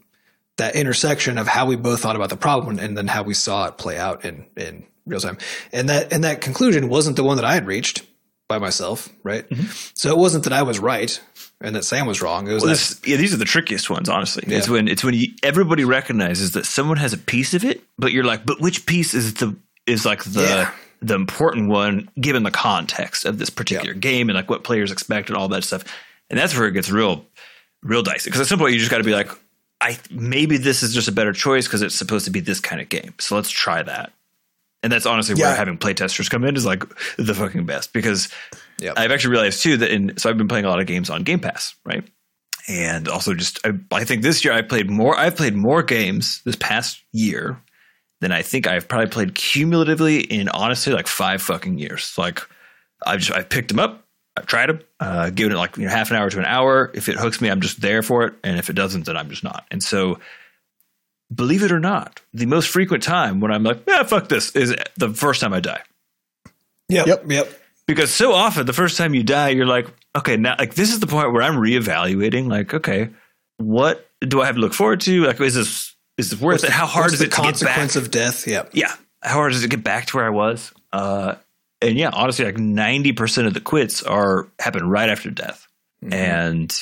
[0.57, 3.67] that intersection of how we both thought about the problem and then how we saw
[3.67, 5.39] it play out in in real time.
[5.73, 8.05] And that and that conclusion wasn't the one that I had reached
[8.49, 9.49] by myself, right?
[9.49, 9.67] Mm-hmm.
[9.95, 11.21] So it wasn't that I was right
[11.63, 12.49] and that Sam was wrong.
[12.49, 14.45] It was Well, this, yeah, these are the trickiest ones, honestly.
[14.47, 18.13] It's when it's when you, everybody recognizes that someone has a piece of it, but
[18.13, 19.57] you're like, but which piece is the
[19.87, 20.71] is like the Yeah.
[21.01, 25.29] the important one given the context of this particular game and like what players expect
[25.29, 25.85] and all that stuff.
[26.31, 27.25] And that's where it gets real
[27.83, 28.31] real dicey.
[28.31, 29.31] Because at some point you just got to be like,
[29.81, 32.81] I maybe this is just a better choice because it's supposed to be this kind
[32.81, 33.15] of game.
[33.19, 34.13] So let's try that.
[34.85, 35.57] And that's honestly where Yeah.
[35.57, 36.85] having playtesters come in is like
[37.17, 38.29] the fucking best because
[38.83, 38.95] Yep.
[38.97, 41.23] I've actually realized too that in so I've been playing a lot of games on
[41.23, 42.05] Game Pass, right?
[42.69, 46.43] And also just I, I think this year I played more I've played more games
[46.45, 47.61] this past year
[48.21, 52.15] than I think I've probably played cumulatively in honestly like five fucking years.
[52.19, 52.41] Like
[53.07, 54.05] I've just I picked them up,
[54.37, 56.91] I've tried them, uh, given it like you know half an hour to an hour.
[56.95, 59.31] If it hooks me, I'm just there for it, and if it doesn't, then I'm
[59.31, 59.65] just not.
[59.71, 60.19] And so,
[61.33, 64.75] believe it or not, the most frequent time when I'm like, yeah, fuck this, is
[64.97, 65.83] the first time I die
[66.93, 67.07] Yep.
[67.07, 67.25] Yep.
[67.29, 67.62] Yep.
[67.87, 71.01] Because so often the first time you die you're like okay now like this is
[71.01, 73.11] the point where i'm reevaluating like okay
[73.59, 75.25] what do i have to look forward to?
[75.25, 76.71] Like is this is this worth it?
[76.71, 77.77] How hard What's is the it to get back?
[77.77, 78.47] consequence of death?
[78.47, 78.95] Yeah, yeah.
[79.23, 80.73] How hard is it to get back to where i was?
[80.93, 81.37] Uh
[81.81, 85.67] and yeah honestly like 90% of the quits are happen right after death.
[86.03, 86.73] And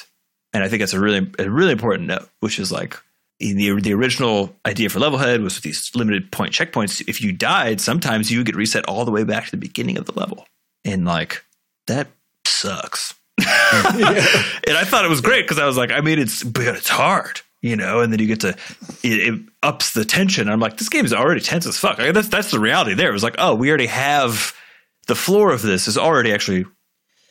[0.52, 2.96] and i think that's a really a really important note which is like
[3.38, 7.02] in the the original idea for Levelhead was with these limited point checkpoints.
[7.08, 9.96] If you died, sometimes you would get reset all the way back to the beginning
[9.96, 10.46] of the level,
[10.84, 11.44] and like
[11.86, 12.08] that
[12.46, 13.14] sucks.
[13.38, 16.88] and I thought it was great because I was like, I mean, it's but it's
[16.88, 18.00] hard, you know.
[18.00, 18.54] And then you get to it,
[19.02, 20.48] it ups the tension.
[20.48, 21.98] I'm like, this game is already tense as fuck.
[21.98, 22.94] Like, that's that's the reality.
[22.94, 24.54] There, it was like, oh, we already have
[25.06, 26.66] the floor of this is already actually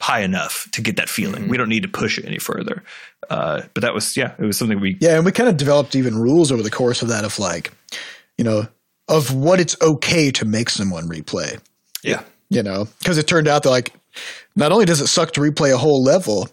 [0.02, 1.48] high enough to get that feeling.
[1.48, 2.84] We don't need to push it any further.
[3.30, 5.96] Uh, but that was yeah, it was something we Yeah, and we kind of developed
[5.96, 7.72] even rules over the course of that of like,
[8.38, 8.68] you know,
[9.08, 11.60] of what it's okay to make someone replay.
[12.04, 12.24] Yeah.
[12.50, 13.94] You know, because it turned out that like,
[14.56, 16.50] not only does it suck to replay a whole level,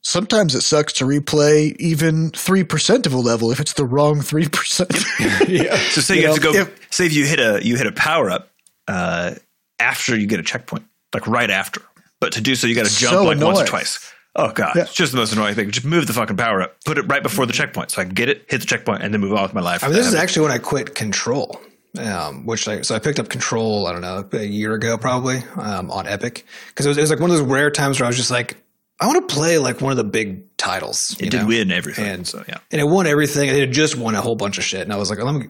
[0.00, 4.20] sometimes it sucks to replay even three percent of a level if it's the wrong
[4.22, 4.90] three percent.
[5.48, 5.76] Yeah.
[5.90, 6.52] So say you, You have to go.
[6.54, 8.50] if- say if you hit a you hit a power up
[8.88, 9.34] uh,
[9.78, 11.82] after you get a checkpoint, like right after.
[12.20, 14.10] But to do so, you got to jump So like once or twice.
[14.36, 14.82] Oh god, Yeah.
[14.82, 15.70] it's just the most annoying thing.
[15.70, 18.14] Just move the fucking power up, put it right before the checkpoint, so I can
[18.14, 19.84] get it, hit the checkpoint, and then move on with my life.
[19.84, 21.60] I mean, this is actually when I quit Control,
[21.98, 23.86] um, which I so I picked up Control.
[23.86, 27.10] I don't know a year ago probably um, on Epic because it was, it was
[27.10, 28.56] like one of those rare times where I was just like,
[29.00, 31.16] I want to play like one of the big titles.
[31.20, 31.46] it did know?
[31.46, 32.06] win everything.
[32.06, 33.48] And- so yeah, and it won everything.
[33.48, 35.46] It had just won a whole bunch of shit, and I was like, let me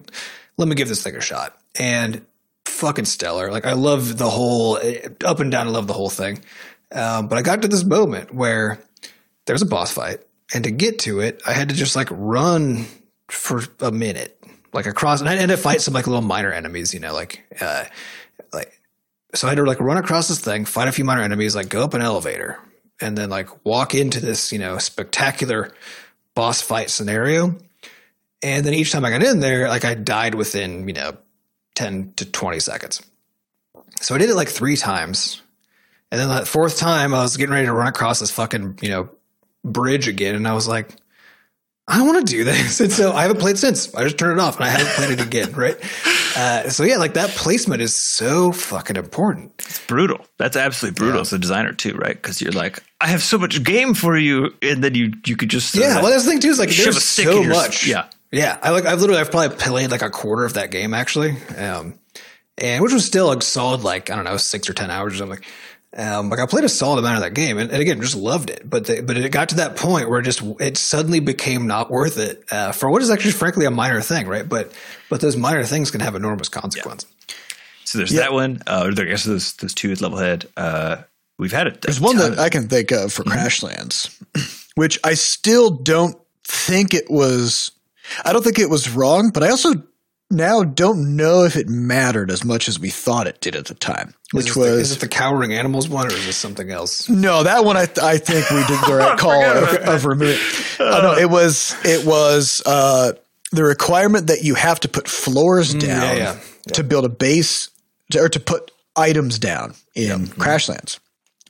[0.57, 1.57] let me give this thing a shot.
[1.77, 2.25] And
[2.65, 3.51] fucking stellar.
[3.51, 4.77] Like I love the whole
[5.23, 5.67] up and down.
[5.67, 6.43] I love the whole thing.
[6.91, 8.79] Um, but I got to this moment where
[9.45, 10.19] there was a boss fight,
[10.53, 12.85] and to get to it, I had to just like run
[13.27, 14.34] for a minute,
[14.75, 17.43] like across, and I had to fight some like little minor enemies, you know, like
[17.59, 17.85] uh,
[18.53, 18.79] like
[19.33, 21.69] so I had to like run across this thing, fight a few minor enemies, like
[21.69, 22.59] go up an elevator,
[23.01, 25.73] and then like walk into this, you know, spectacular
[26.35, 27.57] boss fight scenario.
[28.43, 31.17] And then each time I got in there, like I died within, you know,
[31.75, 33.01] 10 to 20 seconds.
[34.01, 35.41] So I did it like three times.
[36.11, 38.89] And then that fourth time, I was getting ready to run across this fucking you
[38.89, 39.09] know
[39.63, 40.95] bridge again, and I was like,
[41.87, 42.79] I don't want to do this.
[42.85, 43.93] And so I haven't played since.
[43.93, 45.51] I just turned it off and I haven't played it again.
[45.55, 45.77] Right.
[46.37, 49.53] Uh, so yeah, like that placement is so fucking important.
[49.59, 50.25] It's brutal.
[50.37, 51.21] That's absolutely brutal Yeah.
[51.21, 52.15] as a designer too, right?
[52.15, 55.49] Because you're like, I have so much game for you, and then you you could
[55.49, 56.01] just uh, Yeah.
[56.01, 56.49] Well, that's the thing too.
[56.49, 57.87] Is like there's so your much.
[57.87, 58.09] yeah.
[58.31, 58.57] Yeah.
[58.61, 61.37] I like, I've literally, I've probably played like a quarter of that game actually.
[61.57, 61.99] Um,
[62.57, 65.17] and which was still like solid, like, I don't know, six or 10 hours or
[65.17, 65.39] something.
[65.97, 68.49] Um, like I played a solid amount of that game and, and again, just loved
[68.49, 68.69] it.
[68.69, 71.89] But, the, but it got to that point where it just, it suddenly became not
[71.89, 74.47] worth it, uh, for what is actually frankly a minor thing, right?
[74.47, 74.73] But,
[75.09, 77.09] but those minor things can have enormous consequences.
[77.85, 78.61] so there's that one.
[78.67, 80.47] Uh, there, I guess those those two with Levelhead.
[80.57, 80.97] Uh,
[81.37, 81.81] we've had it.
[81.81, 83.37] There's one that I can think of for Mm-hmm.
[83.39, 87.71] Crashlands, which I still don't think it was.
[88.25, 89.81] I don't think it was wrong, but I also
[90.31, 93.73] now don't know if it mattered as much as we thought it did at the
[93.75, 94.13] time.
[94.31, 97.07] Which Is was the, is it the cowering animals one or is this something else?
[97.07, 100.37] no, that one I, th- I think we did the right call of, of removing.
[100.79, 103.13] Uh, no, it was it was uh,
[103.51, 106.73] the requirement that you have to put floors down Mm, yeah, yeah.
[106.73, 107.69] to build a base
[108.11, 110.99] to, or to put items down in Crashlands.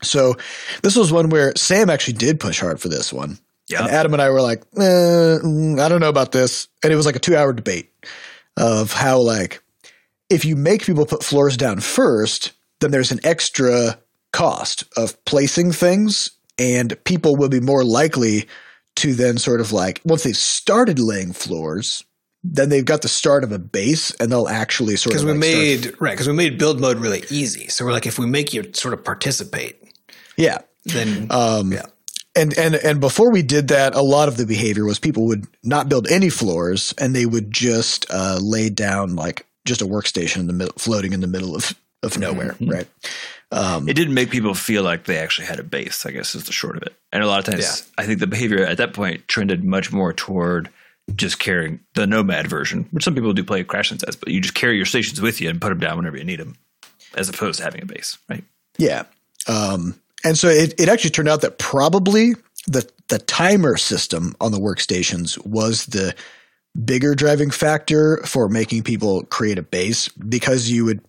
[0.04, 0.36] So
[0.84, 3.40] this was one where Sam actually did push hard for this one.
[3.70, 3.84] Yeah.
[3.86, 6.68] And Adam and I were like, eh, mm, I don't know about this.
[6.84, 7.90] And it was like a two hour debate
[8.58, 9.62] of how like
[10.30, 14.00] if you make people put floors down first, then there's an extra
[14.34, 18.48] cost of placing things, and people will be more likely
[18.98, 22.04] to then sort of like once they've started laying floors,
[22.44, 25.32] then they've got the start of a base, and they'll actually sort of Because we
[25.34, 27.68] like start- made, right, because we made build mode really easy.
[27.68, 29.82] So we're like, if we make you sort of participate,
[30.38, 30.60] yeah.
[30.86, 31.86] then Um, Yeah.
[32.36, 35.48] And and and before we did that, a lot of the behavior was people would
[35.64, 40.38] not build any floors, and they would just uh, lay down like just a workstation
[40.38, 41.74] in the middle, floating in the middle of
[42.04, 42.88] of nowhere, right?
[43.52, 46.06] Um, it didn't make people feel like they actually had a base.
[46.06, 46.94] I guess is the short of it.
[47.14, 48.04] And a lot of times, Yeah.
[48.04, 50.70] I think the behavior at that point trended much more toward
[51.16, 54.56] just carrying the nomad version, which some people do play Crashlands as, but you just
[54.56, 56.58] carry your stations with you and put them down whenever you need them,
[57.16, 58.44] as opposed to having a base, right?
[58.78, 59.04] Yeah.
[59.48, 62.34] Um, and so it, it actually turned out that probably
[62.68, 66.16] the the timer system on the workstations was the
[66.84, 71.02] bigger driving factor for making people create a base because you would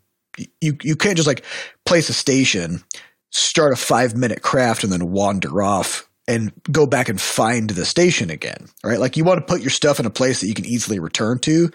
[0.60, 1.44] you you can't just like
[1.84, 2.84] place a station,
[3.30, 7.86] start a five minute craft, and then wander off and go back and find the
[7.86, 8.68] station again.
[8.84, 9.00] Right?
[9.00, 11.38] Like you want to put your stuff in a place that you can easily return
[11.40, 11.70] to.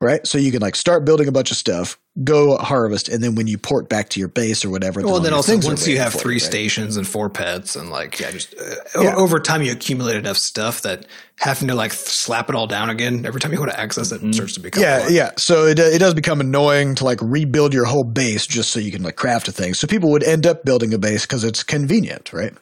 [0.00, 3.34] Right, so you can like start building a bunch of stuff, go harvest, and then
[3.34, 6.12] when you port back to your base or whatever, well, then also once you have
[6.12, 6.42] three right?
[6.42, 9.16] stations and four pets and like yeah, just uh, Yeah.
[9.16, 11.06] over time you accumulate enough stuff that
[11.38, 14.20] having to like slap it all down again every time you want to access it
[14.20, 14.32] mm-hmm.
[14.32, 15.10] starts to become Yeah, lot.
[15.10, 15.30] yeah.
[15.36, 18.80] So it, uh, it does become annoying to like rebuild your whole base just so
[18.80, 19.74] you can like craft a thing.
[19.74, 22.52] So people would end up building a base because it's convenient, right?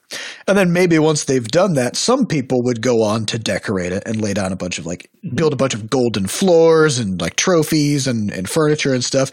[0.47, 4.03] And then maybe once they've done that, some people would go on to decorate it
[4.05, 5.37] and lay down a bunch of like mm-hmm.
[5.37, 9.31] build a bunch of golden floors and like trophies and, and furniture and stuff.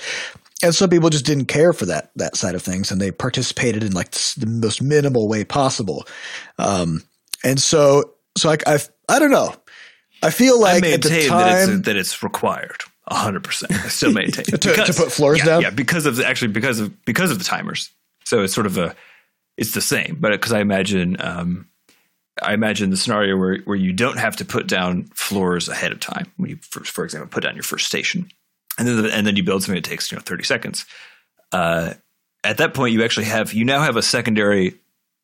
[0.62, 3.84] And some people just didn't care for that that side of things, and they participated
[3.84, 6.08] in like s- the most minimal way possible.
[6.58, 7.04] Um,
[7.44, 8.80] and so, so like I,
[9.10, 9.54] I don't know.
[10.22, 12.82] I feel I like at the maintain time, that it's that it's required.
[13.10, 13.74] hundred percent.
[13.74, 15.62] I still maintain To- to put floors yeah, down?
[15.62, 17.90] Yeah, because of the, actually because of because of the timers.
[18.26, 18.96] So it's sort of a
[19.58, 21.68] it's the same, but because I imagine um,
[22.42, 26.00] I imagine the scenario where where you don't have to put down floors ahead of
[26.00, 26.32] time.
[26.38, 28.30] When you, for, for example, put down your first station,
[28.78, 30.86] and then and then you build something that takes you know thirty seconds.
[31.52, 31.94] Uh,
[32.44, 34.76] at that point, you actually have you now have a secondary,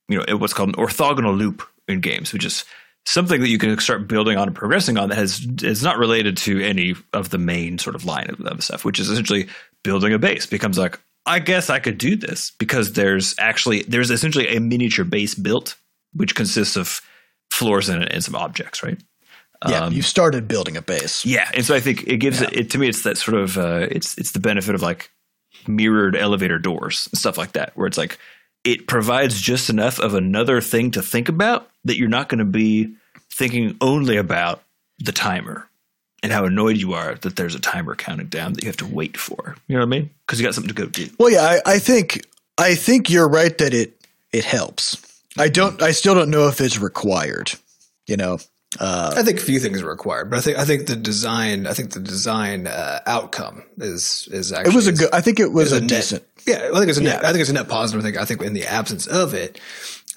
[0.08, 2.66] you know, what's called an orthogonal loop in games, which is
[3.10, 6.38] something that you can start building on and progressing on that has is not related
[6.38, 9.48] to any of the main sort of line of, of stuff, which is essentially
[9.84, 10.46] building a base.
[10.46, 15.06] Becomes like, I guess I could do this because there's actually there's essentially a miniature
[15.06, 15.76] base built,
[16.14, 17.02] which consists of
[17.50, 19.00] floors and, and some objects, right?
[19.68, 21.26] yeah, Um, you started building a base.
[21.26, 22.88] Yeah, and so I think it gives it, it to me.
[22.88, 25.10] It's that sort of uh, it's it's the benefit of like
[25.68, 28.20] mirrored elevator doors and stuff like that, where it's like
[28.64, 32.46] it provides just enough of another thing to think about that you're not going to
[32.46, 32.94] be
[33.40, 34.62] thinking only about
[35.00, 35.68] the timer
[36.22, 38.86] and how annoyed you are that there's a timer counting down that you have to
[38.86, 39.56] wait for.
[39.68, 40.10] You know what I mean?
[40.28, 41.08] Because you got something to go do.
[41.18, 42.26] Well, yeah, I, I think
[42.58, 43.94] I think you're right that it
[44.32, 44.98] it helps.
[45.38, 45.82] I don't.
[45.82, 47.54] I still don't know if it's required.
[48.06, 48.40] You know.
[48.80, 51.66] Uh, I think a few things are required, but I think I think the design
[51.66, 55.10] I think the design uh, outcome is is actually it was a good.
[55.14, 56.24] I think it was is a, a net- decent.
[56.46, 57.30] Yeah, I think it's a net, Yeah.
[57.30, 58.02] I think it's a net positive.
[58.02, 59.60] I think I think in the absence of it,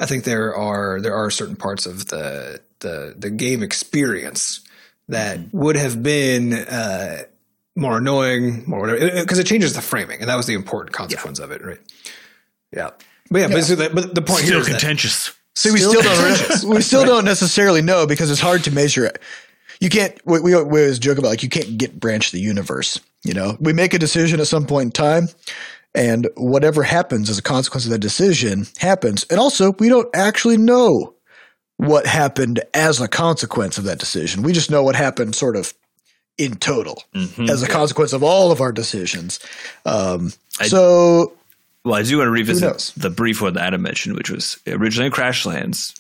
[0.01, 4.61] I think there are there are certain parts of the the the game experience
[5.09, 7.22] that would have been uh,
[7.76, 11.38] more annoying, more whatever, because it, changes the framing, and that was the important consequence
[11.38, 11.80] of it, right?
[12.72, 12.90] Yeah.
[13.30, 15.32] But yeah, but, so that, but the point here Still is that contentious.
[15.55, 19.05] See, we Still still don't we still don't necessarily know because it's hard to measure
[19.05, 19.20] it.
[19.80, 20.18] You can't.
[20.24, 23.01] We, we, we always joke about like you can't get branch the universe.
[23.24, 25.28] You know, we make a decision at some point in time,
[25.95, 29.24] and whatever happens as a consequence of that decision happens.
[29.24, 31.14] And also, we don't actually know
[31.76, 34.43] what happened as a consequence of that decision.
[34.43, 35.74] We just know what happened, sort of
[36.38, 37.03] in total,
[37.49, 39.38] as a consequence of all of our decisions.
[39.84, 40.32] Um,
[40.68, 41.34] so
[41.84, 45.07] Well, I do want to revisit the brief one that Adam mentioned, which was originally
[45.07, 45.95] in Crashlands.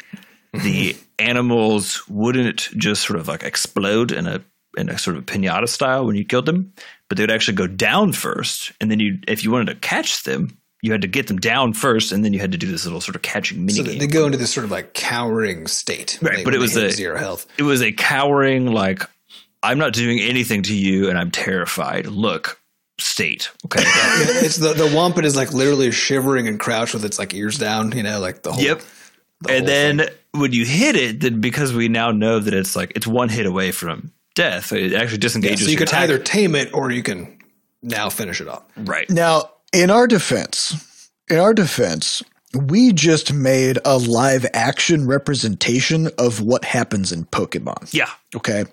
[0.54, 4.42] The animals wouldn't just sort of like explode in a
[4.78, 6.72] in a sort of pinata style when you killed them,
[7.12, 10.22] but they would actually go down first, and then you, if you wanted to catch
[10.22, 12.86] them, you had to get them down first, and then you had to do this
[12.86, 13.98] little sort of catching mini so game.
[13.98, 16.90] they go into this sort of like cowering state, Right, they- but it was a-
[16.90, 17.46] zero health.
[17.58, 19.02] it was a cowering like
[19.62, 22.06] I'm not doing anything to you, and I'm terrified.
[22.06, 22.58] Look,
[22.98, 23.50] state.
[23.66, 23.82] Okay.
[23.84, 27.92] it's the the wampus is like literally shivering and crouched with its like ears down,
[27.94, 28.62] you know, like the whole.
[28.64, 28.80] Yep.
[29.42, 30.08] the and whole then thing.
[30.40, 33.44] when you hit it, then because we now know that it's like it's one hit
[33.44, 35.60] away from death, it actually Yeah, disengages.
[35.60, 36.02] so you your can attack.
[36.04, 37.38] either tame it or you can
[37.82, 38.62] now finish it off.
[38.76, 39.08] right.
[39.10, 42.22] Now, in our defense, in our defense,
[42.54, 47.92] we just made a live action representation of what happens in Pokemon.
[47.94, 48.10] Yeah.
[48.36, 48.64] Okay.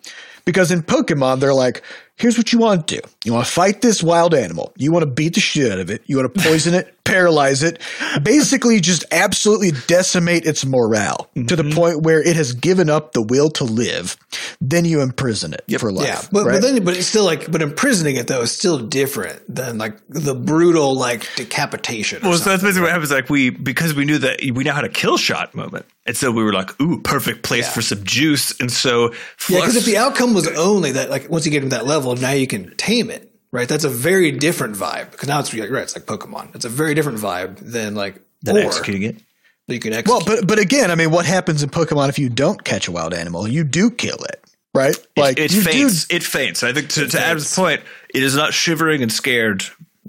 [0.46, 1.82] Because in Pokemon, they're like,
[2.16, 3.08] here's what you want to do.
[3.24, 4.74] You want to fight this wild animal.
[4.78, 6.02] You want to beat the shit out of it.
[6.08, 7.82] You want to poison it, paralyze it,
[8.24, 11.78] basically just absolutely decimate its morale to the mm-hmm.
[11.78, 14.18] point where it has given up the will to live.
[14.62, 16.08] Then you imprison it for life.
[16.08, 16.54] Yeah, but, right?
[16.54, 19.98] but then but it's still like but imprisoning it though is still different than like
[20.08, 22.22] the brutal like decapitation.
[22.24, 23.12] Well, so that's basically what happens.
[23.12, 26.32] Like we, because we knew that we now had a kill shot moment, and so
[26.32, 27.74] we were like, "Ooh, perfect place Yeah.
[27.74, 29.12] for some juice." And so,
[29.50, 32.16] yeah, because if the outcome was only that like once you get to that level,
[32.16, 33.29] now you can tame it.
[33.52, 36.54] Right, that's a very different vibe because now it's like right, it's like Pokemon.
[36.54, 39.24] It's a very different vibe than like then or executing it,
[39.68, 40.28] you can execute.
[40.28, 42.92] Well, but but again, I mean, what happens in Pokemon if you don't catch a
[42.92, 43.48] wild animal?
[43.48, 44.44] You do kill it,
[44.74, 44.96] right?
[45.18, 46.08] Like it you faints.
[46.10, 46.64] It faints.
[46.64, 47.82] I think to, to Adam's point,
[48.14, 49.66] it is not shivering and scared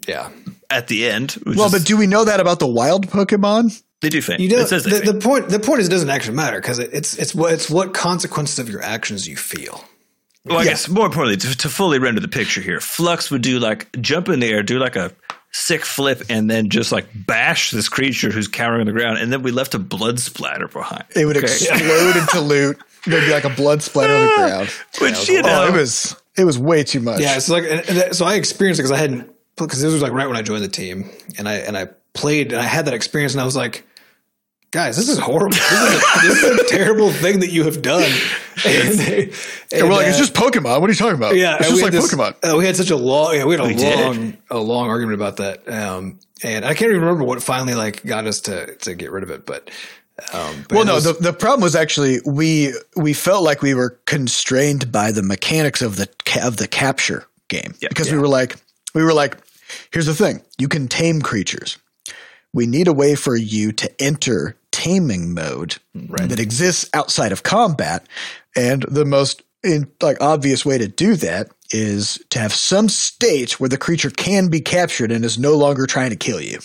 [0.06, 0.30] yeah,
[0.68, 1.36] at the end.
[1.44, 3.82] Well, is- but do we know that about the wild Pokemon?
[4.00, 4.40] they do faint.
[4.40, 5.20] you know it says they the, faint.
[5.20, 5.48] the point.
[5.50, 8.58] The point is it doesn't actually matter because it, it's it's what it's what consequences
[8.58, 9.84] of your actions you feel.
[10.44, 13.58] Well, I guess more importantly, to, to fully render the picture here, Flux would do
[13.58, 15.12] like jump in the air, do like a
[15.52, 19.32] sick flip, and then just like bash this creature who's cowering on the ground, and
[19.32, 21.04] then we left a blood splatter behind.
[21.14, 21.46] It would Okay.
[21.46, 22.78] explode into loot.
[23.06, 24.68] There'd be like a blood splatter on the ah, ground.
[25.00, 27.20] Which you know, Oh, it was it was way too much.
[27.20, 29.92] Yeah, so like, and, and that- so I experienced it because I hadn't because this
[29.92, 32.64] was like right when I joined the team, and I and I played and I
[32.64, 33.84] had that experience, and I was like,
[34.70, 35.50] guys, this is horrible.
[35.56, 38.10] This is a, this is a terrible thing that you have done.
[38.64, 39.32] And, they-
[39.72, 40.80] And we're like, uh, it's just Pokemon.
[40.80, 41.36] What are you talking about?
[41.36, 42.36] yeah, it's just like this- Pokemon.
[42.52, 43.98] uh, we had such a long, yeah, we had a We did.
[43.98, 48.04] long, a long argument about that, um, and I can't even remember what finally like
[48.04, 49.70] got us to to get rid of it, but.
[50.34, 53.98] Um, Well, no, was- the, the problem was actually we we felt like we were
[54.04, 58.56] constrained by the mechanics of the ca- of the capture game because we were like
[58.94, 59.38] we were like,
[59.92, 61.78] here's the thing: you can tame creatures.
[62.52, 65.76] We need a way for you to enter taming mode
[66.28, 68.06] that exists outside of combat,
[68.56, 73.60] and the most in, like obvious way to do that is to have some state
[73.60, 76.58] where the creature can be captured and is no longer trying to kill you.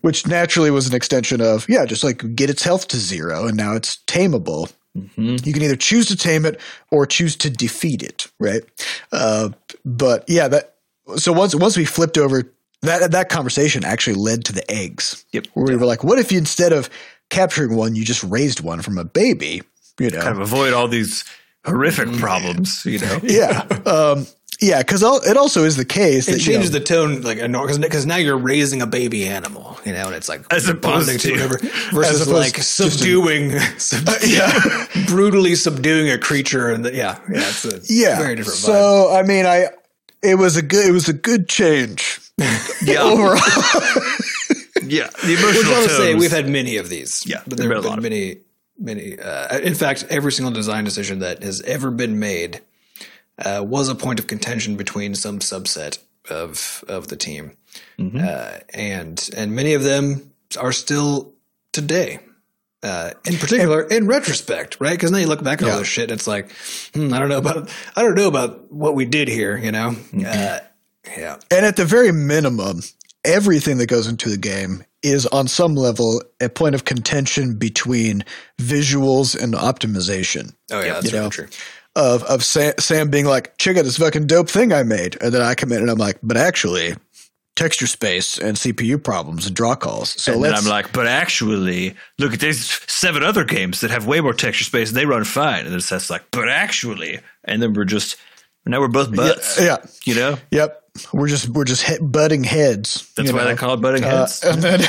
[0.00, 3.56] Which naturally was an extension of yeah just like get its health to zero and
[3.56, 4.72] now it's tameable.
[5.44, 6.60] You can either choose to tame it
[6.90, 8.62] or choose to defeat it right?
[9.12, 9.50] Uh,
[9.84, 10.76] but yeah that
[11.16, 12.50] so once once we flipped over
[12.82, 15.24] that that conversation actually led to the eggs.
[15.32, 15.46] Yep.
[15.54, 16.88] where we were like what if you instead of
[17.28, 19.62] capturing one you just raised one from a baby
[20.00, 20.20] you know?
[20.22, 21.24] Kind of avoid all these
[21.64, 23.20] horrific problems, you know.
[23.22, 23.66] yeah.
[23.86, 24.26] Um,
[24.62, 27.38] yeah because it also is the case it that you know, changes the tone like
[27.80, 31.06] because now you're raising a baby animal, you know, and it's like As you're opposed
[31.06, 31.58] bonding to- whatever
[31.92, 34.86] versus opposed like to a- subduing, sub- yeah.
[35.06, 38.18] brutally subduing a creature, and the, yeah, yeah, it's a yeah.
[38.18, 38.64] very different vibe.
[38.66, 39.66] so i mean i
[40.22, 42.19] it was a good it was a good change
[42.82, 43.36] Yeah, overall
[44.82, 45.08] yeah.
[45.22, 47.24] The Which emotional I'll say we've had many of these.
[47.26, 48.38] Yeah, but there have been a been lot of many,
[48.78, 49.18] many.
[49.18, 52.60] Uh, in fact, every single design decision that has ever been made
[53.38, 55.98] uh, was a point of contention between some subset
[56.30, 57.52] of of the team,
[57.98, 58.18] Mm-hmm.
[58.22, 61.34] uh, and and many of them are still
[61.72, 62.20] today.
[62.82, 64.92] Uh, in particular, in retrospect, right?
[64.92, 66.50] Because now you look back at all this shit, and it's like,
[66.94, 69.90] hmm, I don't know about, I don't know about what we did here, you know?
[69.90, 70.64] Mm-hmm.
[71.06, 72.80] Yeah, And at the very minimum,
[73.24, 78.24] everything that goes into the game is on some level a point of contention between
[78.58, 80.54] visuals and optimization.
[80.70, 81.48] oh yeah, that's You really true.
[81.96, 85.32] Of of Sam, Sam being like, check out this fucking dope thing I made, and
[85.32, 86.94] then I come in and I'm like, but actually,
[87.56, 90.10] texture space and CPU problems and draw calls.
[90.10, 94.06] So and let's I'm like, but actually, look, at these seven other games that have
[94.06, 95.66] way more texture space and they run fine.
[95.66, 98.16] And then it's like, but actually, and then we're just
[98.66, 99.60] now we're both butts.
[99.60, 99.78] yeah.
[100.06, 100.38] you know.
[100.50, 100.79] Yep.
[101.12, 103.12] We're just we're just he- butting heads.
[103.16, 103.48] That's why know?
[103.48, 104.42] they call it butting Uh, heads.
[104.44, 104.80] and then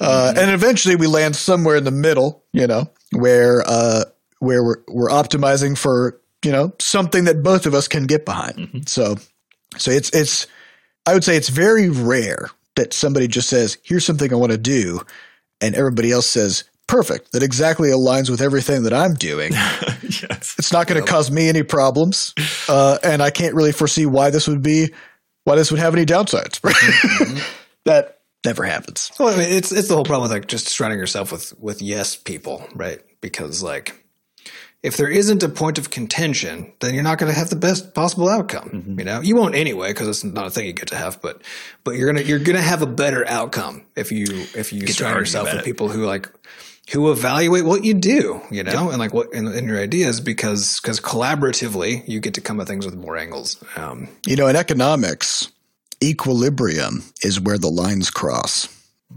[0.00, 4.04] uh, and eventually we land somewhere in the middle, you know, where uh,
[4.38, 8.88] where we're we're optimizing for you know something that both of us can get behind.
[8.88, 9.16] So
[9.76, 10.46] so it's it's
[11.06, 14.58] I would say it's very rare that somebody just says, "Here's something I want to
[14.58, 15.00] do,"
[15.60, 19.52] and everybody else says, "Perfect." That exactly aligns with everything that I'm doing.
[20.02, 20.54] yes.
[20.58, 22.34] It's not going to cause me any problems,
[22.68, 24.92] uh, and I can't really foresee why this would be
[25.46, 26.60] why this would have any downsides.
[27.84, 29.12] that never happens.
[29.18, 31.80] Well, I mean, it's it's the whole problem with like just surrounding yourself with with
[31.80, 33.00] yes people, right?
[33.20, 34.04] Because like
[34.82, 37.94] if there isn't a point of contention, then you're not going to have the best
[37.94, 38.70] possible outcome.
[38.70, 38.98] Mm-hmm.
[38.98, 41.22] You know, you won't anyway because it's not a thing you get to have.
[41.22, 41.42] But
[41.84, 44.24] but you're gonna you're gonna have a better outcome if you
[44.56, 45.64] if you surround yourself with it.
[45.64, 46.28] people who like
[46.92, 50.78] who evaluate what you do, you know, and like what in, in your ideas because
[50.80, 53.56] because collaboratively you get to come at things with more angles.
[53.76, 55.48] Um, You know, in economics,
[56.02, 58.68] equilibrium is where the lines cross.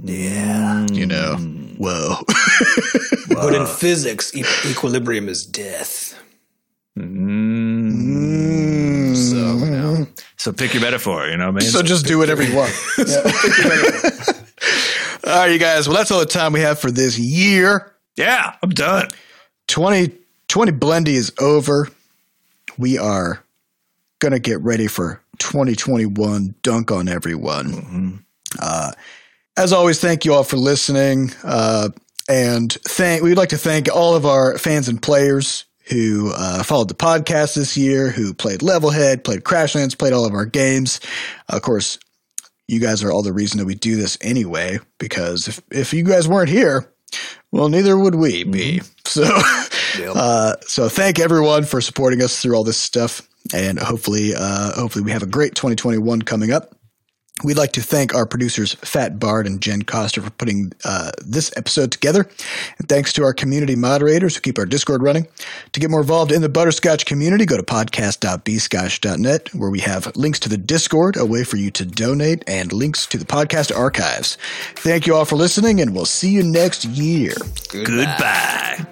[0.04, 1.36] yeah, You know,
[1.78, 2.16] whoa.
[3.30, 6.16] but in physics, e- equilibrium is death.
[7.90, 9.16] Mm.
[9.16, 10.08] So you know.
[10.38, 11.28] So pick your metaphor.
[11.28, 11.70] You know what I mean?
[11.72, 12.72] so just do whatever you want.
[15.26, 15.88] All right, you guys.
[15.88, 17.94] Well, that's all the time we have for this year.
[18.16, 19.10] yeah, I'm done.
[19.68, 21.90] 2020 Blendy is over.
[22.78, 23.44] We are
[24.20, 28.24] going to get ready for 2021 Dunk on Everyone.
[28.62, 28.92] Uh,
[29.58, 31.32] as always, thank you all for listening.
[31.44, 31.90] Uh,
[32.30, 36.88] and thank we'd like to thank all of our fans and players who uh, followed
[36.88, 41.00] the podcast this year, who played Levelhead, played Crashlands, played all of our games.
[41.50, 41.98] of course,
[42.70, 46.04] you guys are all the reason that we do this anyway, because if, if you
[46.04, 46.94] guys weren't here,
[47.52, 48.82] well, neither would we be.
[49.06, 49.24] So,
[50.00, 55.04] uh, so thank everyone for supporting us through all this stuff, and hopefully, uh, hopefully
[55.04, 56.76] we have a great 2021 coming up.
[57.44, 61.52] We'd like to thank our producers, Fat Bard and Jen Coster, for putting uh, this
[61.56, 62.30] episode together.
[62.78, 65.28] And thanks to our community moderators who keep our Discord running.
[65.74, 70.40] To get more involved in the Butterscotch community, go to podcast.bscotch.net, where we have links
[70.40, 74.38] to the Discord, a way for you to donate, and links to the podcast archives.
[74.76, 77.34] Thank you all for listening, and we'll see you next year.
[77.70, 78.86] Goodbye.